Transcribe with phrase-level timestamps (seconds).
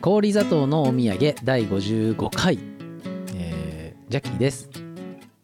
[0.00, 2.58] 氷砂糖のお土産第55回、
[3.34, 4.70] えー、ジャッキーです。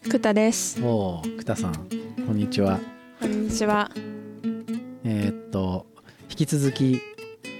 [0.08, 0.82] くたです。
[0.82, 1.74] おおくたさん
[2.26, 2.80] こんにちは。
[3.20, 3.90] こんにちは。
[5.04, 5.84] えーっと
[6.30, 7.02] 引き続き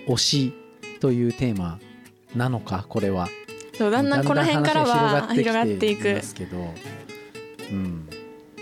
[0.09, 0.53] 推し
[1.01, 1.79] というテーマ
[2.35, 3.29] なのかこれは。
[3.77, 6.73] そうだんだんこの辺からは広がっていまくすけど
[7.71, 8.09] うん。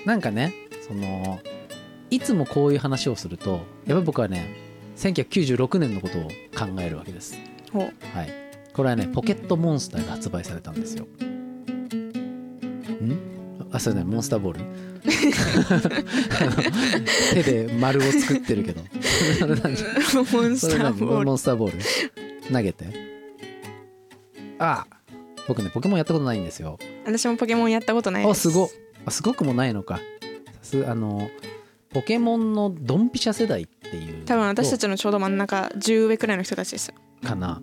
[0.05, 0.53] なんかね
[0.89, 1.39] その
[2.11, 3.61] いつもこういう話をするとやっ
[3.91, 4.57] ぱり僕はね
[4.97, 6.23] 1996年のことを
[6.57, 7.39] 考えるわけです
[7.79, 8.29] はい。
[8.73, 11.05] これはねポケットモンスターが発売されたんですよ。
[11.05, 11.09] ん？
[13.73, 14.65] あそれねモンスターボール？
[17.35, 18.83] 手で丸を作ってるけど。
[19.39, 19.77] それ何
[20.15, 21.27] モンスターボール。
[21.27, 21.79] モンスターボール？
[22.53, 22.87] 投げて。
[24.59, 24.87] あ
[25.47, 26.79] 僕ねポケモンやったことないんですよ。
[27.05, 28.49] 私もポケモンやったことないです。
[28.49, 28.69] あすごっ。
[29.07, 30.01] あすごくもないのか。
[30.63, 31.29] さすあの
[31.91, 37.61] ポケモンのドンピシャ世代っていう多分私たちちのちょうど真ん中10上くらいの人たちですよかな。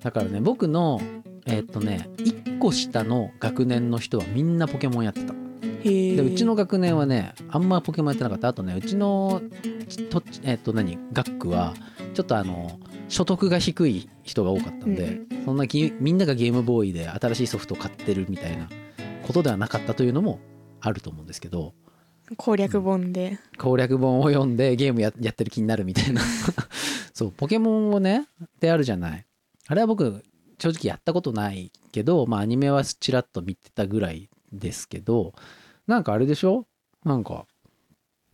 [0.00, 1.00] だからね僕の
[1.46, 5.34] えーっとね1個下の学年の人はみんなポケモンやってた。
[5.82, 8.48] でうちの学年はねあんまポケモンやってなかった。
[8.48, 9.40] あとねうちの
[10.10, 10.98] とえーっと何？
[11.12, 11.74] 学区は
[12.14, 18.68] ちょっとあの所得が低い人が多かったんで、そんなゲみんながゲームボーイで新しいソフトを買ってるみたいな
[19.22, 20.40] ことではなかったというのも
[20.80, 21.72] あると思うんですけど
[22.36, 23.38] 攻略本で。
[23.58, 26.20] 攻略本を読んでゲームややってる気になるみたいな。
[27.14, 29.26] そうポケモンをねってあるじゃない。
[29.66, 30.24] あれは僕
[30.58, 35.32] 正直やったことないけどまあアニメはちらっと見てたぐらいですけど
[35.86, 36.66] なんかあれでしょ？
[37.04, 37.46] なんか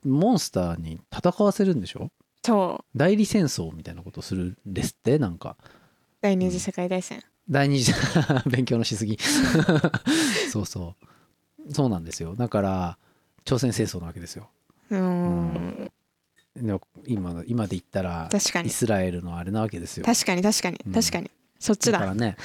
[0.04, 2.10] モンスターに戦わせるんでしょ？
[2.44, 2.98] そう。
[2.98, 5.56] 代理戦争みたいなことするんですってなんか。
[6.20, 7.22] 第二次世界大戦。
[7.48, 7.92] 第二次
[8.50, 9.18] 勉強のしすぎ。
[10.50, 10.94] そうそ
[11.68, 11.72] う。
[11.72, 12.34] そうなんですよ。
[12.36, 12.98] だから
[13.44, 14.48] 朝鮮戦争なわけですよ。
[14.90, 15.90] うーん。
[16.56, 18.70] でも今今で言ったらイ確かに。
[18.70, 20.06] スラエルのあれなわけですよ。
[20.06, 20.92] 確かに確かにうん。
[20.92, 21.30] 確かに。
[21.58, 21.98] そっちだ。
[21.98, 22.36] だからね。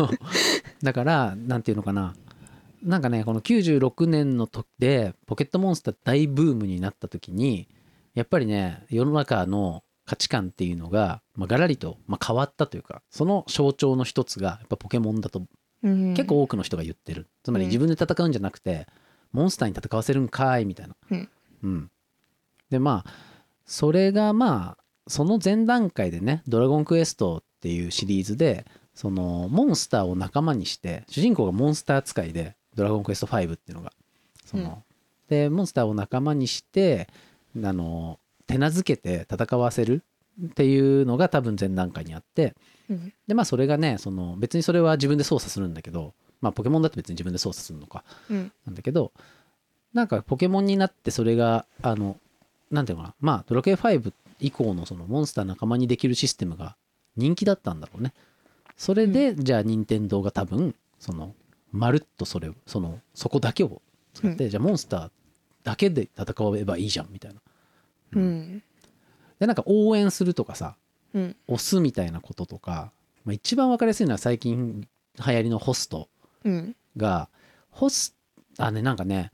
[0.82, 2.14] だからなんていうのかな。
[2.82, 7.68] なんかねこの96年の時でポケットモンスター大ブームになった時に
[8.14, 15.42] やっぱりね世の中の価値観っていうのが、まあ、ガラリと、まあ、変わったというかその象徴の一つがやっぱポケモンだと
[15.82, 16.14] うん。
[16.14, 17.28] 結構多くの人が言ってる。
[17.42, 17.70] つまりうん。
[17.70, 18.86] 自分で戦うんじゃなくて、
[19.32, 20.96] モンスターに戦わせるんかいみたいな。
[21.10, 21.28] うん。
[21.62, 21.90] うん。
[22.70, 23.10] でまあ
[23.66, 33.92] それがまあその前段階でね「ドラゴンクエスト」っていうシリーズでそのモンスターを仲間にして主人公がモンスター使いで「ドラゴンクエスト5」っていうのが。
[34.44, 34.74] その、うん。
[35.28, 37.08] でモンスターを仲間にして
[37.62, 40.02] あの手なずけて戦わせる
[40.44, 42.54] っていうのが多分前段階にあって。
[42.88, 43.12] うん。
[43.26, 48.52] でまあそれがねその別にそれは自分で操作するんだけどまあポケモンだって別に自分で操作するのかうん。
[48.66, 49.12] なんだけど
[49.92, 52.16] なんかポケモンになってそれがあの
[52.70, 53.14] なんていうのかな。
[53.20, 56.76] まあドラクエ5以降のそのモンスター仲間にできるシステムが
[57.16, 58.14] 人気だったんだろうね。
[58.76, 61.34] それで、じゃあ任天堂が多分その
[61.72, 63.82] まるっとそれをそのそこだけを
[64.14, 65.10] 使って、じゃあモンスター
[65.64, 67.40] だけで戦えばいいじゃんみたいな。
[68.12, 68.62] うん。
[69.38, 70.76] でなんか応援するとかさ
[71.12, 71.36] うん。
[71.48, 72.92] 押すみたいなこととか、
[73.24, 74.86] まあ、一番わかりやすいのは最近
[75.26, 76.19] 流行りのホストうん
[76.96, 77.28] が
[77.70, 78.14] ホス
[78.58, 79.32] あねなんかね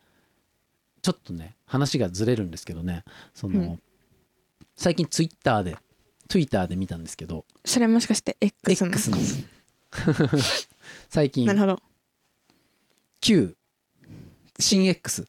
[1.03, 3.05] ちょっとね話がずれるんですけどね。
[3.35, 3.83] その、うん。
[4.77, 5.77] 最近ツイッターで
[6.29, 7.45] ツイッターで見たんですけど。
[7.65, 9.19] それもしかして X の？X の。
[11.09, 11.83] 最近なるほど。
[13.21, 13.57] 旧
[14.59, 15.27] 新 X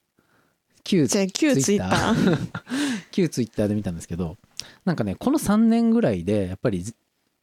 [0.83, 2.37] 旧じゃあ旧ツイッター。
[3.11, 4.37] 旧ツイッターで見たんですけど
[4.85, 6.83] なんかねこの3年ぐらいでやっぱり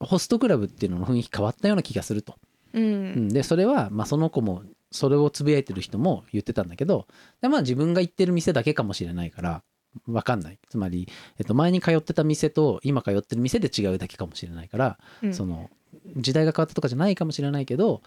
[0.01, 2.37] ホストクラブっていうのの雰囲気変わったような気がすると
[2.75, 3.15] ううん。
[3.27, 7.07] ん、でそれは、まあ、その子もそれをつぶやいてる人も言ってたんだけど
[7.41, 9.63] で、まあ、自分が行ってる店だけかもしれないから
[10.07, 10.59] 分かんない。
[10.69, 11.09] つまり、
[11.39, 15.35] えっと、前に通ってた店と今通ってる店で違うだけかもしれないから、うん。
[15.35, 15.71] その
[16.17, 18.03] 時代が変わったとかじゃないかもしれないけど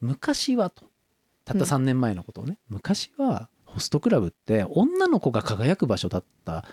[0.00, 0.84] 昔はと。
[1.44, 6.64] たった3年前のことをね、昔はホストクラブって女の子が輝く場所だった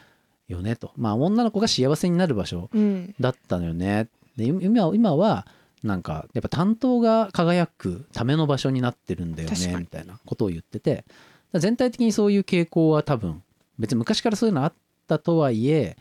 [0.48, 0.92] よねと。
[0.96, 3.16] まあ女の子が幸せになる場所うん。
[3.20, 4.10] だったのよね。
[4.38, 5.48] で今今は
[5.84, 11.06] なんかやっぱ担当が輝くための場所になってるんだよねみたいなことを言ってて
[11.54, 13.42] 全体的にそういう傾向は多分
[13.78, 14.74] 別に昔からそういうのあっ
[15.08, 15.98] たとはいえ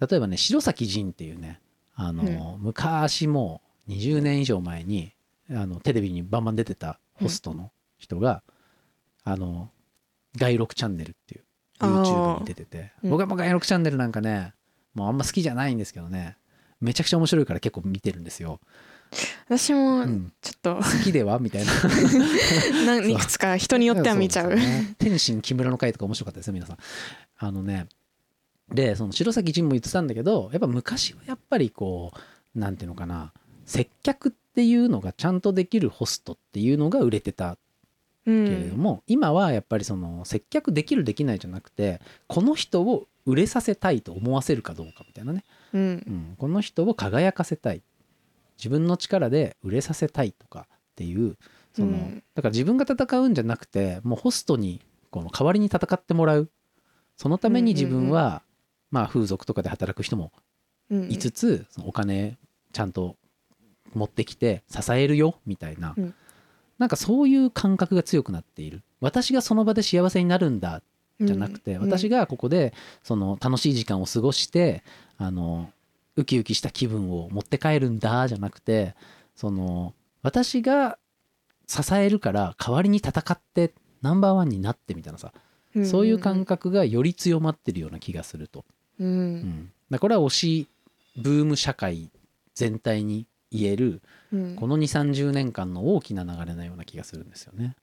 [0.00, 1.60] 例えばね白崎仁っていうね
[2.00, 5.12] あの、昔もう20年以上前に
[5.50, 8.44] あのテレビにバンバン出てたホストの人が、
[9.24, 9.70] あの
[10.36, 11.44] 外録チャンネルっていう
[11.80, 13.10] YouTube に出ててうん。
[13.10, 14.54] 僕はもう外録チャンネルなんかね
[14.94, 16.36] もうあんま好きじゃないんですけどね
[16.80, 18.60] めちゃくちゃ面白いから結構見てるんですよ。
[19.46, 20.32] 私もうん。
[20.40, 20.76] ちょっと。
[20.76, 21.38] 好きでは？
[21.38, 21.72] みたいな。
[22.86, 24.50] 何いくつか人によっては見ちゃう。
[24.50, 24.94] そですよね。
[24.98, 26.78] 天心木村の回とか面白かったですよ皆さん。
[27.38, 27.86] あのね。
[28.72, 32.12] でその白崎仁も言ってたんだけどやっぱ昔はやっぱりこ
[32.54, 33.32] うなんていうのかな。
[33.64, 37.58] 接客っていうのがちゃんとできるホストっていうのが売れてた
[38.26, 45.80] うんけれども、今はやっぱりその接客できるできないじゃなくてこの人を売れさせたいと思わせるかどうかみたいなね、うん。
[45.80, 47.82] うん、この人を輝かせたい
[48.58, 51.36] 自分の力で売れさせたいとかっていう
[51.74, 52.22] その、うん。
[52.34, 56.50] だから自分が戦うんじゃなくてもうホストにこの代わりに戦ってもらう。
[57.16, 58.42] そのために自分は、
[58.92, 60.30] まあ風俗とかで働く人も
[60.90, 62.38] うんいつつ、そのお金
[62.72, 63.16] ちゃんと
[63.94, 66.14] 持ってきて支えるよみたいな、うん。
[66.78, 68.82] なんかそういう感覚が強くなっている。
[69.00, 70.82] 私がその場で幸せになるんだ
[71.20, 71.80] じゃなくて、うん。
[71.82, 72.72] 私がここで
[73.02, 74.84] その楽しい時間を過ごして
[75.16, 75.70] あの
[76.18, 78.94] ウキウキした気分を持って帰るんだじゃなくて
[79.36, 80.98] その私が
[81.68, 83.72] 支えるから代わりに戦って
[84.02, 85.32] ナンバーワンになってみたいなさ、
[85.74, 85.86] うん。
[85.86, 88.64] そういう感覚がより強まってるような気がすると。
[88.98, 89.36] ううん。
[89.36, 90.68] ん、だこれは推し
[91.16, 92.10] ブーム社会
[92.54, 94.56] 全体に言えるうん。
[94.56, 97.76] この2 3 0年間の大きな流れなような気がするんですよね。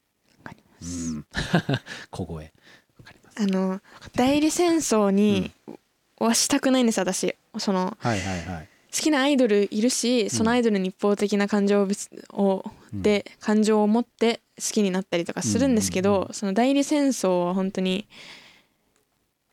[0.43, 1.25] わかりまうすん、
[2.11, 2.45] 小声。
[2.97, 3.41] わかります。
[3.41, 3.81] あの
[4.13, 5.51] 代理戦争に
[6.19, 8.69] はしたくないんです私そのはいはいはい。
[8.93, 11.87] 好きなアイドルいるしそのアイドルに一方的な感情
[12.33, 12.63] を
[12.93, 13.01] うん。
[13.01, 16.21] で感情を持って好きになったりとかするんですけど、うん。
[16.21, 18.07] うんうその代理戦争は本当に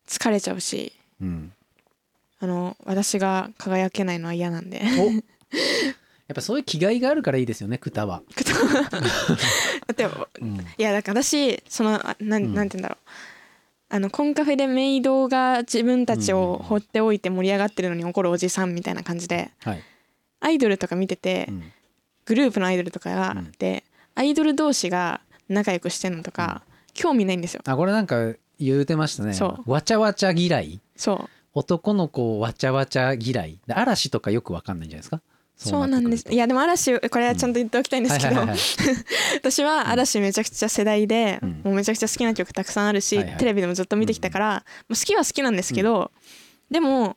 [0.07, 1.53] 疲れちゃうしうん、
[2.41, 4.83] あの私が輝けないのは嫌なんで。
[4.99, 5.13] お。
[6.29, 8.23] やっぱそういう気概があるからいいですよねクタは。
[9.87, 10.05] だって
[10.41, 10.57] うん。
[10.57, 12.55] いやだから私そのあなん。
[12.55, 12.99] なんて言うんだろう
[13.95, 19.83] あのコンカフェでメイドが自分たちを放っておいて盛り上がってるのに怒るおじさんみたいな感じではい。
[20.41, 21.63] アイドルとか見てて、うん。
[22.25, 23.53] グループのアイドルとかが、うん。
[23.59, 23.85] で
[24.15, 26.63] アイドル同士が仲良くしてんのとか、
[26.95, 27.61] 興味ないんですよ。
[27.67, 29.35] あこれなんか言うてましたね。
[29.35, 29.71] そう。
[29.71, 30.81] わちゃわちゃ嫌い？
[30.97, 31.29] そう。
[31.53, 33.59] 男の子わちゃわちゃ嫌い？
[33.67, 35.21] で嵐とかよくわかんないんじゃないですか？
[35.63, 36.27] そうなんです。
[36.31, 38.41] いややでも嵐これはちゃんと言っておきたいんですけど、
[39.35, 41.61] 私は嵐めちゃくちゃ世代で、うん。
[41.65, 43.37] もうめちゃくちゃ好きな曲たくさんあるし、はいはい。
[43.39, 46.11] テレビでもずっと見てきたから、もう好きは好きなんですけど、
[46.71, 47.17] でも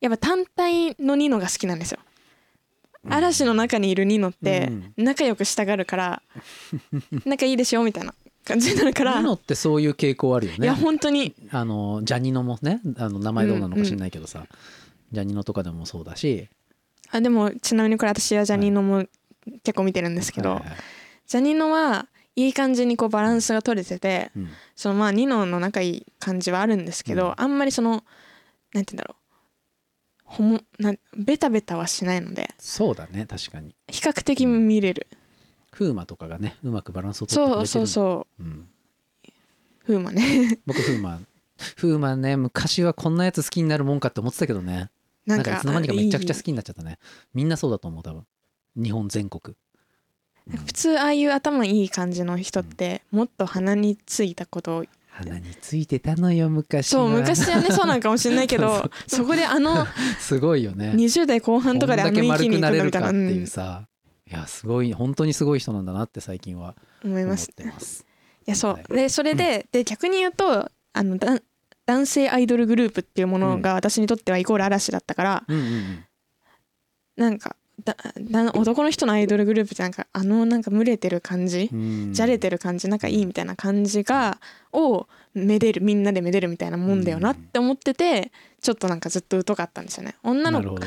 [0.00, 2.00] やっぱ単体のニノが好きなんですよ。
[3.08, 5.04] 嵐の中にいるニノってうん。
[5.04, 6.22] 仲良くしたがるから
[7.24, 8.14] 仲いいでしょみたいな
[8.44, 10.58] 感じになるから、ニノってそういう傾向あるよね。
[10.62, 11.34] いや本当に。
[11.50, 14.46] あのジャニノもねあの名前どうなのか知んないけどさ、
[15.12, 16.48] ジャニノとかでもそうだし
[17.10, 19.04] あでもちなみにこれ私はジャニーノも
[19.64, 20.76] 結構見てるんですけど、はいはい。
[21.26, 24.48] ジャニーノはいい感じにこうバランスが取れててうん。
[24.76, 27.34] そのまあニノの仲いい感じはあるんですけど、うん。
[27.36, 28.04] あんまりその
[28.72, 29.20] なんて言うんだろう。
[30.24, 33.74] ほもなんベタベタはしないのでそうだね確かに。
[33.90, 35.08] 比較的見れる、
[35.72, 37.66] 風磨とかがねうまくバランスを取ってくれてる。
[37.66, 38.66] そうそうそう、ん、う
[39.84, 40.58] 風磨ね。
[40.66, 41.18] 僕風磨。
[41.76, 44.88] 風磨ね昔はこんなやつ好きになるもんかって思ってたけどね
[45.26, 46.42] ななんんかいつの間にかめちゃくちゃ好い。
[46.42, 46.98] きになっちゃったね。
[47.34, 48.26] みんなそうだと思う多分。
[48.76, 49.56] 日本全国、
[50.66, 57.00] 普通ああいう頭いい感じの人ってもっと鼻についたことを鼻についてたのよ昔は。
[57.00, 59.86] そう昔はね そうなんかもしれないけどそこであの
[60.18, 60.92] すごいよね。
[60.96, 63.86] 20代後半とかであの域に行くみたいな、かっていううんさ、
[64.26, 67.50] いやすごい本当にすごい人なんだなって最近は思います。
[67.58, 67.62] い
[68.46, 68.84] やそう、はい。
[68.88, 71.38] でそれでで逆に言うとあのだ
[71.90, 76.04] 男性アイドルグループっていうものが私にとってはイコール嵐だったから、うんうんうん。
[77.16, 82.12] なんかだだ男の人のアイドルグループってなんかあのなんか群れてる感じ、うん。
[82.12, 84.38] じゃれてる感じ仲いいみたいな感じが
[84.72, 88.30] をめでるみんなでめでるみたいなもんだよなって思ってて
[88.60, 90.14] ちょっとなんかずっと疎かったんですよね。
[90.22, 90.78] 女なの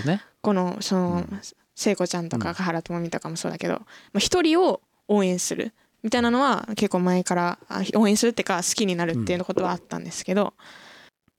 [0.41, 1.41] 子のそのうん。
[1.75, 2.41] 聖子ちゃんとうん。
[2.41, 3.83] か香原朋美とかもそうだけどま
[4.15, 4.79] あ一人を
[5.09, 10.53] 応援するみたいなのは結構前からあ応援するっていうか好きになるっていうことはあったんですけど、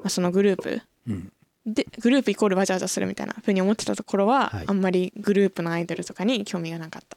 [0.05, 0.83] まあ、そのグループ。
[1.09, 1.33] うん。
[1.67, 4.65] でグループイコールわちゃわちゃするみたいなふうに思ってたところは、はい。
[4.67, 7.17] あんまりグループのアイドルとかに興味がなかった。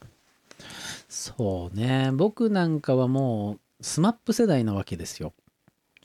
[1.08, 2.10] そうね。
[2.14, 5.34] 僕なんかはもう SMAP 世代なわけですよ。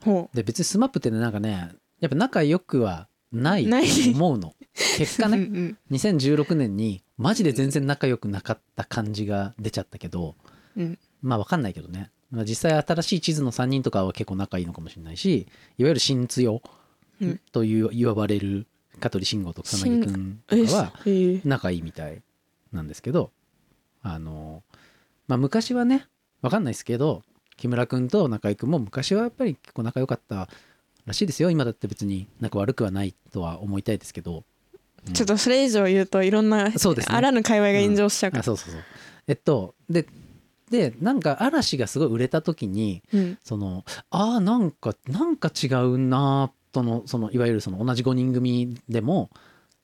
[0.04, 1.72] ほで別に SMAP ってねなんかね
[2.02, 3.76] やっぱ仲良くはないと
[4.12, 4.54] 思うの。
[4.98, 5.44] 結果う、ねうん。
[5.44, 10.36] うん2016年にマジで全然仲良くなかった感じが出ちゃったけど
[10.76, 11.00] うん。
[11.22, 12.12] まあわかんないけどね。
[12.23, 15.48] まあ実際新しい地図の3人とかは結構仲いいのかもしれないし
[15.78, 16.62] いわゆる新強
[17.22, 17.40] うん。
[17.52, 18.66] という言われる
[19.00, 22.22] 香取慎吾と草薙くんとかはえー仲いいみたい
[22.72, 23.32] なんですけど
[24.02, 24.64] あの
[25.28, 26.08] まあ昔はね
[26.42, 27.22] わかんないですけど
[27.56, 30.48] 木村くんと中居くんも昔はやっぱり結構仲良かった
[31.06, 31.52] らしいですよ。
[31.52, 34.44] 今だって別に仲悪くはないとは思いたいですけど、
[35.08, 35.14] うん。
[35.14, 37.16] ちょっとそれ以上言うといろんなそうですね。
[37.16, 38.82] あらぬ界隈が炎上しちゃうから、あそうそうそう。
[39.28, 40.08] えっとで
[40.70, 43.38] でなんか嵐がすごい売れた時にうん。
[43.44, 49.30] そのあーなんかなんか違うなとのそのいわゆるその同じ5人組でも、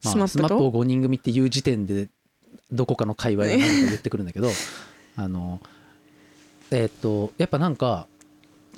[0.03, 2.09] まあ、スマップを5人組っていう時点で
[2.71, 4.50] どこかの界隈が 何か言ってくるんだけど
[5.15, 5.62] あの
[6.71, 8.07] えっ、とやっぱなんか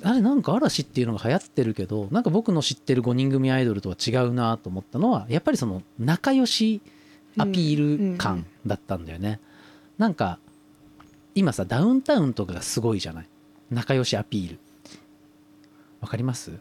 [0.02, 6.80] あれなんか嵐っていうのが流行ってるけどなんか僕の知ってる5人組アイドルとは違うなと思ったのはやっぱりその仲良し
[7.38, 9.40] アピール感だったんだよね、
[9.96, 10.38] なんか
[11.34, 13.26] 今さダウンタウンとかがすごいじゃない？
[13.70, 14.58] 仲良しアピール。
[16.00, 16.52] わかります？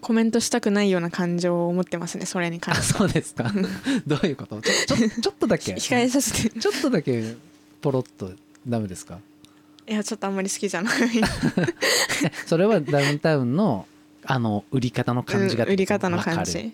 [0.00, 2.94] コメントしたくないような感情を持ってますねそれに関あして。
[2.98, 3.52] そうですか。
[4.06, 4.60] どういうこと？
[4.62, 5.74] ちょちょちょっとだけ。
[5.76, 6.58] 控えさせて。
[6.60, 7.34] ちょっとだけ
[7.80, 8.32] ポロッと。
[8.66, 9.18] ダメですか？
[9.88, 10.94] いやちょっとあんまり好きじゃない。
[11.18, 11.20] え
[12.46, 13.86] それはダウンタウンの
[14.24, 16.72] あの売り方の感じがうん売り方の感じ。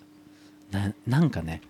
[0.71, 1.63] ななんかね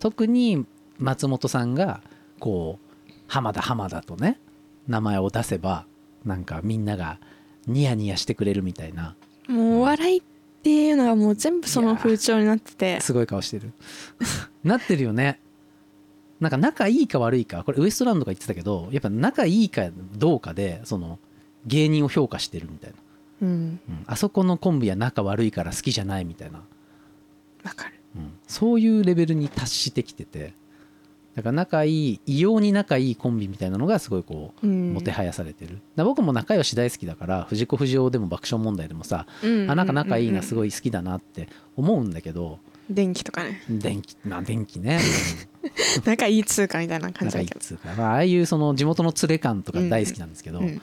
[0.00, 0.64] 特に
[0.98, 2.00] 松本さんが
[2.40, 4.38] こう浜田浜田とね
[4.88, 5.86] 名前を出せば
[6.24, 7.18] なんかみんなが
[7.66, 9.14] ニヤニヤしてくれるみたいな。
[9.48, 10.22] もうお笑いっ
[10.62, 13.00] ていうのがもう全部その風潮になってて。
[13.00, 13.72] すごい顔してる。
[14.64, 15.40] なってるよね。
[16.40, 19.88] なんか仲いいか悪いかこれウエストランドが言ってたけどやっぱ仲いいか
[20.18, 21.18] どうかでその
[21.64, 22.96] 芸人を評価してるみたいな、
[23.42, 23.80] うん。
[23.88, 24.04] うん。
[24.06, 26.58] あそこのコンビは仲悪いから好きじゃないみたいな。
[27.64, 27.94] わかる。
[28.16, 28.32] うん。
[28.46, 30.52] そういうレベルに達してきてて
[31.36, 34.94] だから仲いい異様に仲いいコンビみたいなのがすごいこううん。
[34.94, 43.62] もてはやされてる、僕も仲良し大好きだから藤子不二雄でも爆笑問題でもさ、うんあなんか仲いいなすいごい好きだなって思うんだけど電気とかね。
[43.68, 45.00] 電気まあ電気ね。
[46.06, 47.62] 仲いい通貨みたいな感じ仲いいだけど。
[47.62, 50.80] っつうか、まあ、ああいうその地元の連れ感とか大好きなんですけど、うん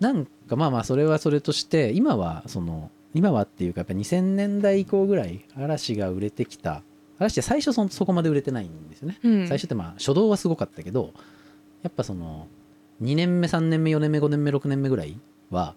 [0.00, 6.82] なんかまあまあそれはそれとして今はその今はっていうかやっぱ2000年代以降ぐらい嵐が売れてきた
[7.18, 9.48] 嵐って最初そそこまで売れてないんですよね、うん。
[9.48, 11.12] 最初ってまあ初動はすごかったけど
[11.82, 12.48] やっぱその
[13.02, 15.18] 2年目3年目4年目5年目6年目ぐらい
[15.50, 15.74] は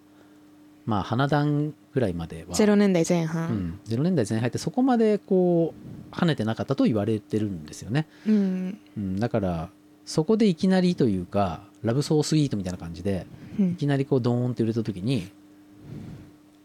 [0.85, 5.73] まあ花壇ぐらいまでは0年代前う半ん、0年代前半ってそこまでこ
[6.11, 8.77] う跳ねてなかったと言われてるんですよね、うん。
[8.97, 9.69] うん、だから
[10.05, 13.27] そこでいきなりというかラブソースイートみたいな感じで
[13.59, 13.71] うん。
[13.71, 15.29] いきなりこうドーンって売れた時に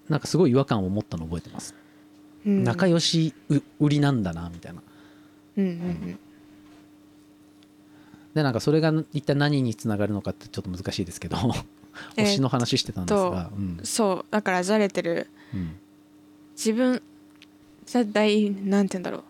[0.09, 1.82] なんかすごい違和感を持ったのを覚えてます、うん
[2.45, 4.83] 仲良しう売りなんだなみたいな。
[5.57, 6.19] うんうん
[8.35, 11.37] でなんかそれが一体何につながるのかってちょっと難しいですけど
[12.17, 13.79] えー推しの話してたんですが、うん。
[13.79, 15.29] うんそうだからじゃれてる。
[15.53, 15.77] うん。
[16.57, 17.03] 自分
[17.85, 19.23] じゃ大なんて言うんだろう。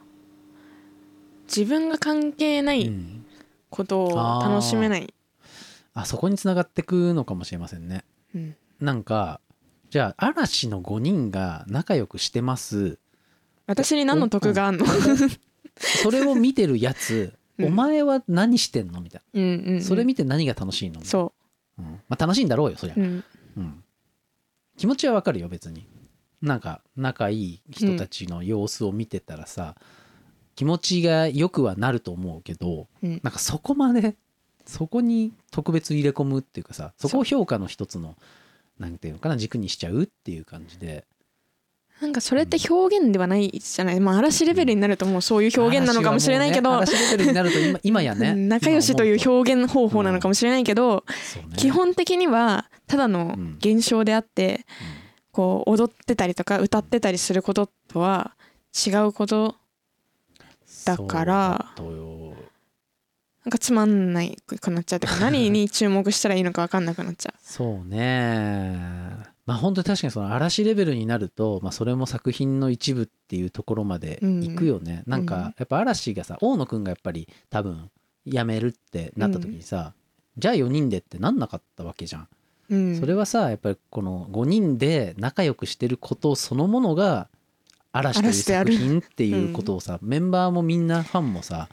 [1.47, 3.25] 自分が関係ないうん。
[3.71, 5.13] ことを楽しめない、
[5.95, 8.05] あそこにつながってくのかもしれませんね。
[8.35, 8.55] うん。
[8.81, 9.41] なんか
[9.91, 12.99] じゃあ嵐の5人が仲良くしてます
[13.67, 14.87] 私に何の得があんの？
[15.77, 17.67] それを見てるやつ、うん。
[17.67, 19.01] お前は何してんの？
[19.01, 19.77] みたいうんうんうん。
[19.77, 21.33] なそれ見て何が楽しいの、そ
[21.79, 21.83] う。
[21.83, 21.85] ん。
[22.09, 22.95] まあ、楽しいんだろうよそりゃ。
[22.97, 23.25] う、う、ん、
[23.57, 23.85] うん。
[24.77, 25.87] 気持ちはわかるよ別に。
[26.41, 29.77] なんか仲いい人たちの様子を見てたらさ、
[30.57, 33.21] 気持ちが良くはなると思うけどうん。
[33.23, 34.17] なんかそこまで
[34.67, 38.17] そこに特別入れ込むっていうかさそこを評価の一つの
[38.79, 41.05] なんていうのかな軸にしちゃうっていう感じで
[42.03, 48.35] なんかそれって表現ではないじゃない、まあ、嵐レベルになるともうそういう表現なのかもしれないけど、ね嵐レベルになると今今やね。
[48.35, 51.57] 仲良しという表現方法なのかもしれないけど、そうね。
[51.57, 54.67] 基本的にはただのうん現象であって、
[55.31, 58.33] こう踊ってたりとか歌ってたりすることとは
[58.75, 59.55] 違うこと
[60.85, 61.73] だから
[63.45, 77.91] なんかつまんないくなっちゃうとか何に注目したらいいのか分かんなくなっちゃそうねまあ本当に確かにその嵐レベルになると、まあ、それも作品の一部っていうところまで行くよね、なんうんかやっぱ嵐がさ大野くんがやっぱり多分
[78.27, 79.95] 辞めるってなった時にさ、
[80.39, 82.29] じゃあ4人でってなんなかったわけじゃん、
[82.71, 87.29] う、うん、それはさやっぱりこの5人で仲良くしてることそのものが
[87.93, 91.69] 嵐という作品っていうことをさ、メンバーもみんなファンもさ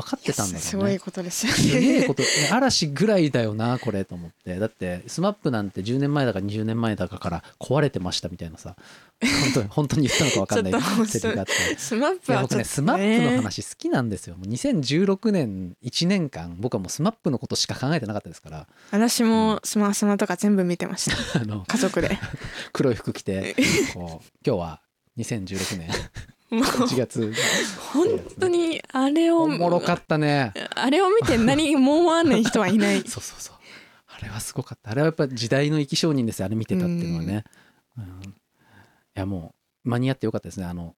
[0.00, 0.60] 分かってたんだろうね。
[0.60, 4.58] すごいことですよすげえねこと、ね嵐ぐらいだよなこれと思って。
[4.58, 8.76] だって SMAP なんて10年前だか20年前だかから壊れてましたみたいなさ。
[9.20, 11.06] 本当に本当に言ったのか分かんない。
[11.08, 11.52] セリフがあって。
[11.76, 14.36] スマッいや僕ねプはちょっと SMAP の話好きなんですよ。
[14.36, 18.66] もう2016年1年間僕はもう SMAP のことしか考えてなかったですから。
[18.92, 21.16] 私もスマスマとか全部見てました。
[21.40, 22.18] あの家族で。
[22.72, 23.56] 黒い服着て
[23.94, 24.80] こう今日は
[25.18, 25.90] 2016年
[26.50, 27.32] 1月。
[27.92, 28.06] 本
[28.40, 30.52] 当にあれをおもろかったね。
[30.74, 33.00] あれを見て何も思わない人はいない。
[33.08, 33.56] そうそうそう。
[34.06, 34.90] あれはすごかった。
[34.90, 37.44] あれはやっぱ時代の生き証人ですよあれ見てたっていうのはね、
[37.96, 38.08] うん、い
[39.14, 40.66] やもう間に合ってよかったですね。
[40.66, 40.94] あの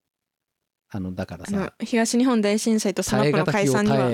[0.89, 1.73] あのだからさ。
[1.81, 4.11] 東日本大震災とスマップの解散には。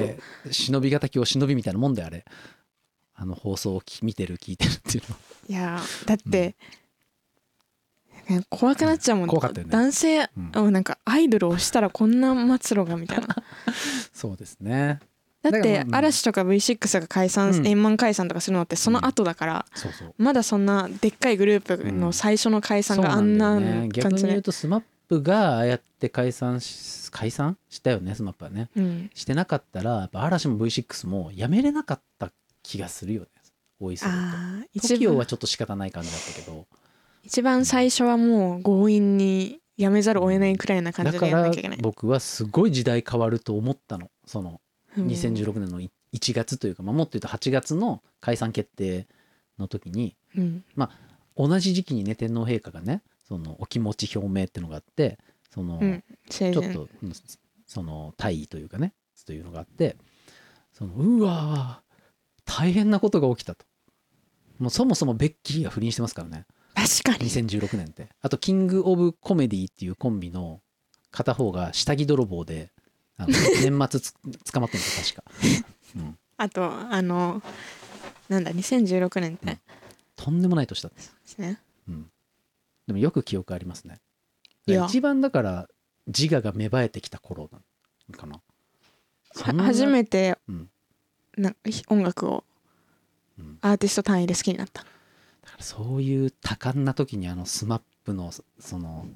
[0.51, 2.25] 忍び難きを忍びみたいなもんであれ
[3.15, 5.17] あの放送をき見てる聞いてるっていうの
[5.49, 6.57] いやだって、ね
[8.49, 9.73] 怖くなっちゃうもん、怖かったよね。
[9.73, 10.51] 男性、うん。
[10.53, 13.37] あなんかアイドルをしたらこんな末路がみたいな。
[14.13, 15.01] そうですね。
[15.43, 17.67] だって嵐とか V6 が解散、うん。
[17.67, 20.15] 円満解散とかするのってその後だから、そうそう。
[20.19, 23.89] まだそんなでっかいグループの最初の解散があんなそうだよね。
[23.91, 24.29] 逆感じで。
[24.29, 24.83] に言うと SMAP
[25.23, 28.71] がああやって解散し解散したよね SMAP はね。
[28.75, 29.11] うん。
[29.15, 33.29] してなかったらやっぱ嵐も V6 もやめれなかった気がするよね。
[33.79, 34.07] 多いと。
[34.07, 35.27] TOKIO は番。
[35.27, 36.67] ちょっと仕方ない感じだったけど
[37.27, 41.79] 一番最初はもう強引にやめざるを得ないくらいな感じでやんなきゃいけない。
[41.83, 44.11] 僕はすごい時代変わると思ったの。
[44.25, 44.61] その
[44.97, 45.91] うん2016年の1
[46.33, 49.09] 月というか、まあ、もっと言うと8月の解散決定
[49.59, 50.65] の時にうん。
[51.37, 55.19] 同じ時期にね天皇陛下がねそのお気持ち表明っていうのがあって
[55.53, 56.05] その、うん。
[56.31, 57.13] ちょっとうん
[57.67, 58.95] その大位というかね
[59.27, 59.97] というのがあって
[60.73, 63.67] そのうわー大変なことが起きたと。
[64.59, 67.31] もうそもそもベッキーが不倫してますからね確かに。
[67.31, 68.09] 2016年って。
[68.21, 70.61] あとキング・オブ・コメディっていうコンビの
[71.11, 72.71] 片方が下着泥棒で
[73.17, 73.29] あの
[73.65, 74.13] 年末つ
[74.53, 77.43] 捕まってるんですよ確か、 うん、あとあの
[78.29, 79.59] なんだ2016年って。
[80.17, 80.97] とんでもない年だった。
[80.99, 81.61] ですね。
[81.89, 82.11] うん、
[82.87, 84.01] でもよく記憶ありますね。
[84.67, 85.69] 一番だから
[86.07, 87.61] 自我が芽生えてきた頃な
[88.11, 88.41] のかな。
[89.65, 90.71] 初めてうん。
[91.37, 91.55] な
[91.89, 92.45] 音楽を
[93.39, 93.59] うん。
[93.61, 94.85] アーティスト単位で好きになった
[95.61, 99.07] そういう多感な時にあの SMAP のそその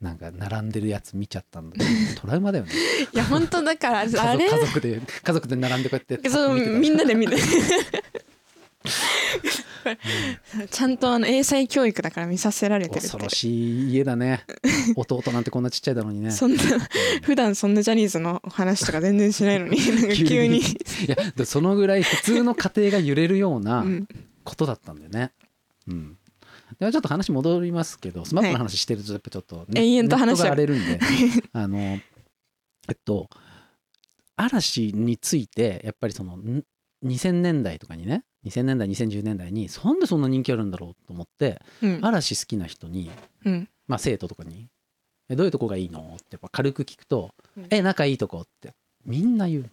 [0.00, 1.76] なんか並んでるやつ見ちゃったんだ
[2.20, 2.72] トラウマだよね。
[3.12, 4.48] いや本当だからあ家族れ？
[4.50, 7.36] 家族で家族で並んでこうやってそうみんなで見て
[10.70, 14.44] ちゃんとあの英才教育だから見させられてる恐ろしい家だね。
[14.96, 16.30] 弟なんてこんなちっちゃいだろうにね。
[16.30, 16.62] そんな
[17.22, 20.58] 普段そんなジャニーズの話とか全然しないのに なんか急に。
[20.58, 20.62] い
[21.08, 24.08] やでそのぐらい普通の家庭が揺れるようなうん。
[24.44, 25.30] ことだったんだよね。
[25.88, 26.18] うん。
[26.78, 31.00] ではちょっと話戻りますけど、スマップの話してるとやっぱちょっと、ね永遠と話が荒れるんで、
[31.52, 32.00] あのえ
[32.92, 33.28] っと
[34.36, 36.64] 嵐についてやっぱりそのん
[37.04, 41.98] 2000年代とかにね、2000年代2010年代になんでそんな人気あるんだろうと思って、うん。
[42.02, 43.10] 嵐好きな人に、
[43.44, 43.68] うん。
[43.86, 44.68] まあ生徒とかに
[45.28, 47.66] えどういうとこがいいのってやっぱ軽く聞くと、うん。
[47.70, 49.70] え仲いいとこってみんな言う。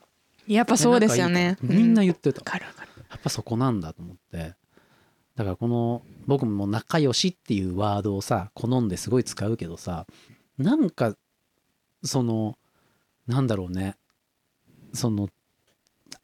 [0.47, 1.57] やっぱそうですよね。
[1.62, 2.39] みんなう言ってた。
[2.39, 2.89] わかるわかる。
[3.10, 4.55] やっぱそこなんだと思って
[5.39, 10.06] だからこの僕も仲良しっていうワードをさ好んですごい使うけどさ
[10.58, 11.15] なんか
[12.04, 12.58] その
[13.25, 13.95] なんだろうね。
[14.91, 15.30] その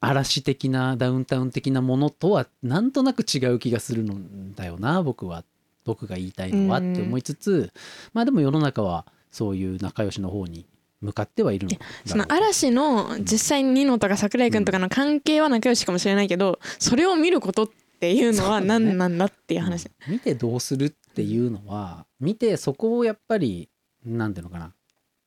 [0.02, 5.46] 嵐的なダウンタウン的なものとはなんとなく違う気がするんだよな僕は。
[5.86, 7.72] 僕が言いたいのはって思いつつ
[8.12, 10.66] まあでも世の中はそういう仲良しの方に
[11.00, 19.86] 向かってはいるのその嵐の実際にニノとか桜井君とかの関係は仲良しかもしれないけどそれを見ることっていうのは何なんだっていう話。
[20.08, 23.70] うん見てどうするっていうのは見てそこをやっぱり
[24.06, 24.74] なんていうのかな。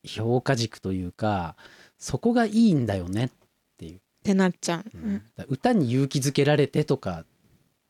[0.05, 1.57] 評価軸というか
[1.99, 3.31] そこがいいんだよねっ
[3.77, 4.85] ていう、ってなっちゃう。
[4.97, 5.23] うん。
[5.49, 7.25] 歌に勇気づけられてとか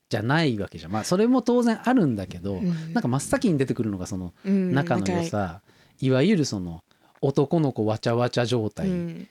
[0.08, 0.92] じゃないわけじゃん。
[0.92, 2.92] まあそれも当然あるんだけど、うん。
[2.94, 5.60] なんか真っ先に出てくるのがそのうん仲の良さ、
[6.00, 6.82] いわゆるその
[7.20, 9.28] 男の子わちゃわちゃ状態、うん。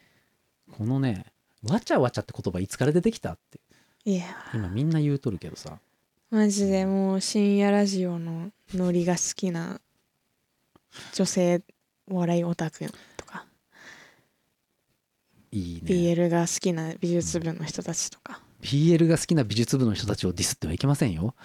[0.78, 1.26] このね
[1.64, 3.60] わちゃわちゃって言葉いつから出てきたって
[4.08, 4.24] いや。
[4.54, 5.80] 今みんな言うとるけどさ。
[6.30, 9.82] マジでもう深夜ラジオのノリが好きな
[11.14, 11.62] 女性
[12.10, 12.86] お笑いオタク
[13.18, 13.46] とか。
[15.52, 15.82] いいね。
[15.84, 18.40] BL が好きな美術部の人たちとか。
[18.62, 21.36] BL が好きな美術部の人たちをディスってはいけませんよ。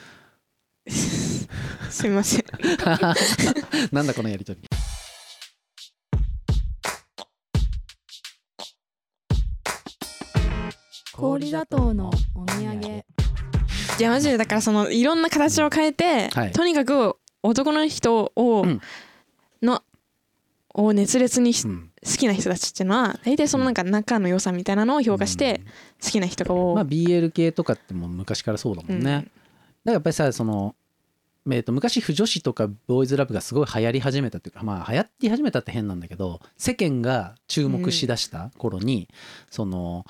[0.86, 2.44] すいません。
[3.90, 4.60] なんだこのやりとり
[11.14, 13.04] 氷砂糖のお土産。
[13.98, 16.52] いやマジでだからそのいろんな形を変えて、はい。
[16.52, 18.80] とにかく男の人を、うん。
[19.62, 19.82] の
[20.74, 21.92] を熱烈にしうん。
[22.04, 25.60] 好きな人たちっていうのは大体そのなんか仲の良さみたいなのを評価して
[26.02, 29.28] 好きな人が多い、まあ BL 系とかってもう昔からそうだもんね、だか
[29.84, 30.74] らやっぱりさその
[31.46, 39.08] えーと昔不女子とかボーイズラブがすごい流行り始めたっていうかまあ流行り始めたって変なんだけど世間が注目しだした頃に、
[39.48, 40.04] その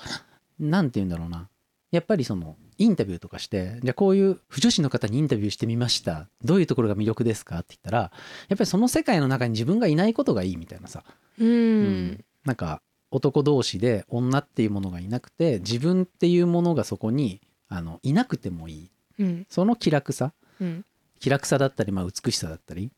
[0.59, 1.49] なんて言うんだろうな。
[1.91, 6.27] やっぱりそのインタビューとかしてじゃあこういう不女子の方にインタビューしてみました。
[6.43, 11.03] どういうところが魅力ですかって言ったらやっぱりその世界の中に自分がいないことがいいみたいなさ。
[11.39, 12.25] うん、うん。
[12.45, 18.91] なんか男同士で女っていうものがいなくて自分っていうものがそこにあのいなくてもいい。
[19.19, 19.45] うん。
[19.49, 20.33] その気楽さ。
[20.59, 20.85] うん。
[21.19, 22.91] 気楽さだったり、まあ、美しさだったり。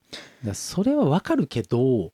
[0.44, 2.14] だそれはわかるけど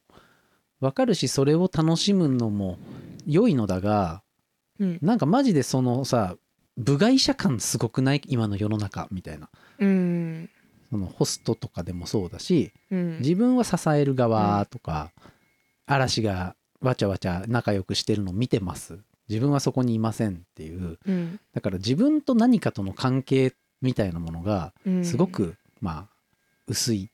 [0.82, 2.80] わかるしそれを楽しむのも
[3.26, 4.24] 良いのだが
[4.82, 5.00] うん。
[5.02, 6.36] なんかマジでそのさ
[6.78, 8.22] 部外者感すごくない？
[8.28, 9.50] 今の世の中みたいな。
[9.80, 10.50] うん。
[10.90, 13.20] そのホストとかでもそうだしうん。
[13.20, 15.12] 自分は支える側とか、
[15.86, 19.00] 嵐がわちゃわちゃ仲良くしてるの見てます。
[19.30, 20.98] 自分はそこにいませんっていう。
[21.06, 21.40] うん。
[21.54, 25.06] だから自分と何かとの関係みたいなものがうん。
[25.06, 26.08] すごく、まあ
[26.68, 27.10] 薄い。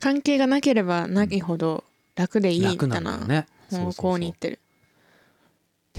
[0.00, 1.84] 関係がなければないほど
[2.14, 3.46] 楽でいいみた楽いななんだよね。
[3.70, 3.80] そう。
[3.84, 4.58] 方向に行ってる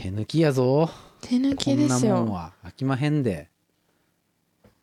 [0.01, 0.89] 手抜きやぞ。
[1.19, 2.15] 手抜こんなきですよ。
[2.15, 3.49] もんは飽きまへんで。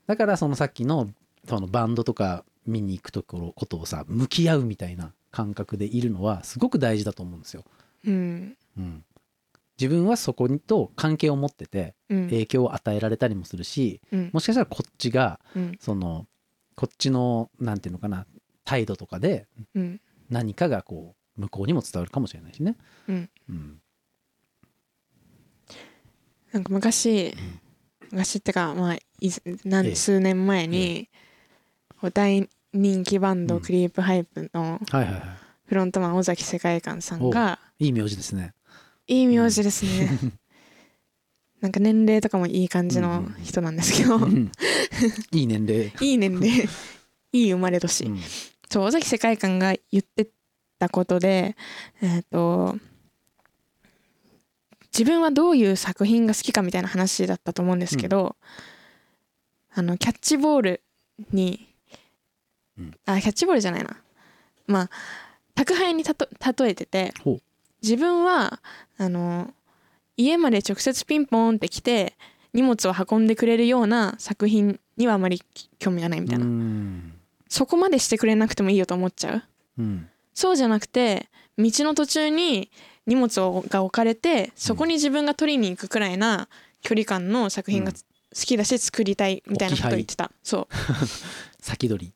[0.06, 1.08] だからそのさっきの
[1.48, 7.64] そのバンドとか見に行くところことをさ向き合うみたいな感覚でいるのはすごく大事だと思うんですよ、
[8.04, 8.56] うん。
[8.76, 9.04] うん、
[9.80, 12.24] 自分はそこにと関係を持っててうん。
[12.24, 14.30] 影響を与えられたりもするしうん。
[14.34, 15.78] もしかしたらこっちがうん。
[15.80, 16.26] その
[16.74, 18.26] こっちのなんていうのかな
[18.66, 20.00] 態度とかでうん。
[20.28, 22.76] 何かがこう向こうにも伝わるかもしれないしね。
[23.08, 23.30] うん。
[23.48, 23.80] うん
[26.52, 27.34] なんか昔
[28.10, 29.94] 昔ってかまあいずなんええ。
[29.94, 31.08] 数年前に
[32.00, 34.80] こう大人気バンドうんクリープハイプの
[35.64, 37.86] フロントマン尾崎世界観さんがい。
[37.86, 38.54] いい名字ですね。
[39.06, 40.10] いい名字ですね。
[41.60, 44.16] なんか年齢とかもいい感じの人なんですけど。
[44.16, 44.52] うん
[45.32, 45.92] いい年齢。
[46.00, 46.68] いい年齢。
[47.32, 48.20] いい生まれ年、うん。
[48.70, 50.28] そう尾崎世界観が言って
[50.78, 51.56] たことで
[52.00, 52.76] えっ、と
[54.96, 58.36] 自分はどういう作品が好きかみたいな話だったと思うんですけど、
[59.74, 60.80] あのキャッチボール
[61.32, 61.68] に、
[62.78, 62.94] うん。
[63.04, 63.96] あキャッチボールじゃないな。
[64.66, 64.90] まあ
[65.54, 66.26] 宅配にたと
[66.62, 67.12] 例えてて
[67.82, 68.60] 自分は
[68.96, 69.52] あの
[70.16, 72.14] 家まで直接ピンポンって来て
[72.54, 75.42] 荷物を運んでくれるような作品にはあまり
[75.78, 77.12] 興味がないみたいな、うん。
[77.48, 79.42] そこまでしてくれなくてもいいよと思っちゃう。
[79.78, 80.08] うん。
[80.32, 81.28] そうじゃなくて
[81.58, 82.70] 道の途中に
[83.06, 86.48] 荷物をが置かれてそこに自分が取りに行くくらいな
[86.82, 87.96] 距離感の作品がうん
[88.36, 90.30] 好きだし作りたいみたいなことを言ってた。
[90.42, 90.74] そう。
[91.58, 92.12] 先取り。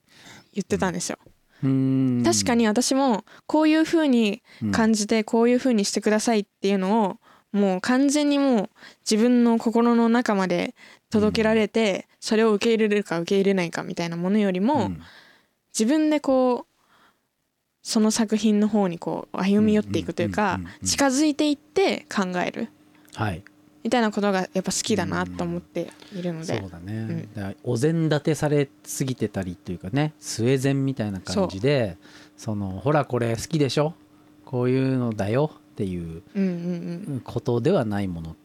[0.53, 1.19] 言ってたんですよ、
[1.63, 2.23] うん。
[2.25, 7.19] 確かに私もこういう風に感じてこういう風にしてくださいっていうのを
[7.53, 8.71] もう完全にもう
[9.09, 10.75] 自分の心の中まで
[11.09, 15.01] 届けられてそれを受け入れるか受け入れないかみたいなものよりも、うん。
[15.73, 16.70] 自分でこう
[17.83, 22.69] その作品の方にこう歩み寄っていくというかうんうんうんうん近づいていって考える。
[23.15, 23.43] はい。
[23.83, 26.61] みたいなことがやっぱ好きだなと思っているので。
[26.61, 27.57] そうだね、うん。
[27.65, 31.97] お膳立てされすぎてたりというかね据え膳みたいな感じで
[32.37, 33.95] そのほらこれ好きでしょ？
[34.45, 36.53] こういうのだよっていううんうん
[37.09, 37.21] うん。
[37.25, 38.37] ことではないもの、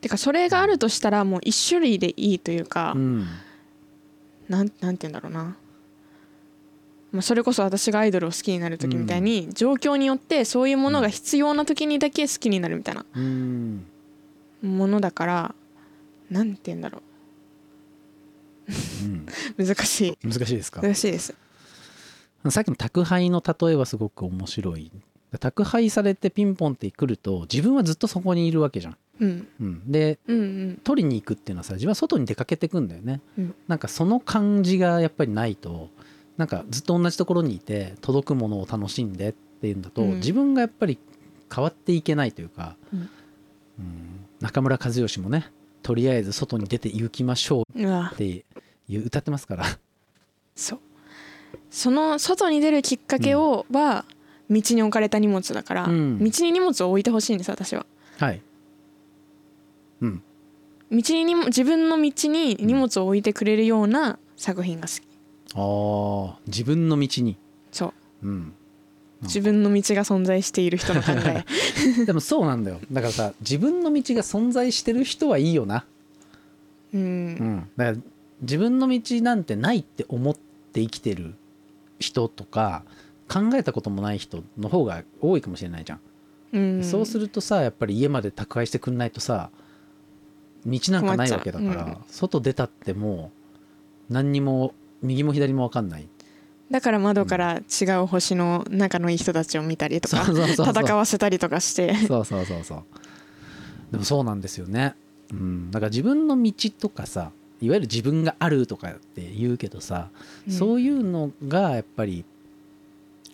[0.00, 3.26] てかそれがあるとしたらもう一種類でいいというか、うん、
[4.48, 5.56] なんなんて言うんだろうな、
[7.12, 13.84] まあ、それこそ私がアイドルを好きになる時みたいに、状況によってそういうものが必要な時にだけ好きになるみたいなうん。
[14.62, 15.54] ものだから
[16.30, 17.02] なんて言うんだろ
[18.68, 19.04] う。
[19.08, 19.26] ん。
[19.58, 20.18] う 難しい。
[20.26, 20.80] 難しいですか？
[20.82, 21.34] 難しいです。
[22.48, 24.90] さっきの宅配の例えはすごく面白い。
[25.38, 29.48] 宅配されてピンポンって来ると自分はずっとそこにいるわけじゃん、うん。
[29.60, 30.80] うん、でうんうん。
[30.82, 33.54] 取りに行くっていうのはさ自分は外に出かけてくんだよね、うん。
[33.68, 35.88] なんかその感じがやっぱりないと
[36.40, 40.14] なんかずっと同じところにいて届くものを楽しんでっていうんだと、うん。
[40.16, 40.98] 自分がやっぱり
[41.54, 43.00] 変わっていけないというか、うん。
[43.00, 49.66] うん中村和義もねとりあえず外に出て行きましょうっていう歌ってますから。
[50.56, 50.78] そう。
[51.70, 54.06] その外に出るきっかけを、は
[54.48, 56.18] 道に置かれた荷物だから、うん。
[56.18, 57.84] 道に荷物を置いてほしいんです私は。
[58.18, 58.40] はい。
[60.00, 60.22] うん。
[60.90, 65.09] 道に自分の道に荷物を置いてくれるような作品が好き
[65.54, 66.34] あー。
[66.46, 67.36] 自分の道に。
[67.72, 68.28] そう。
[68.28, 68.52] うん。
[69.22, 71.44] 自分の道が存在している人の考え。
[72.06, 72.80] でもそうなんだよ。
[72.90, 75.84] だからさ自分の道が存在してる人はいいよな。
[76.94, 77.34] ううん。
[77.34, 77.98] ん、だから
[78.42, 81.34] 自分の道なんてないって思って生きてる
[81.98, 82.82] 人とか
[83.28, 86.00] 考えたこともない人の方が多いかもしれないじゃん、
[86.52, 86.84] うん。
[86.84, 89.50] そうするとさやっぱり家まで宅配してくんないとさ
[90.66, 91.96] 道なんかないわけだから、うん。
[92.08, 93.30] 外出たっても
[94.08, 96.08] う何にも右も左も分かんない。
[96.70, 101.94] だから窓から違う星の仲のいい人たちを見たりとか戦わせたりとかして。
[102.06, 102.84] そうそうそうそう。
[103.90, 104.94] でもそうなんですよね。
[105.32, 105.70] うん。
[105.70, 110.10] だから自分の道とかさいわゆる自分があるとかって言うけどさ、
[110.48, 112.24] そういうのがやっぱり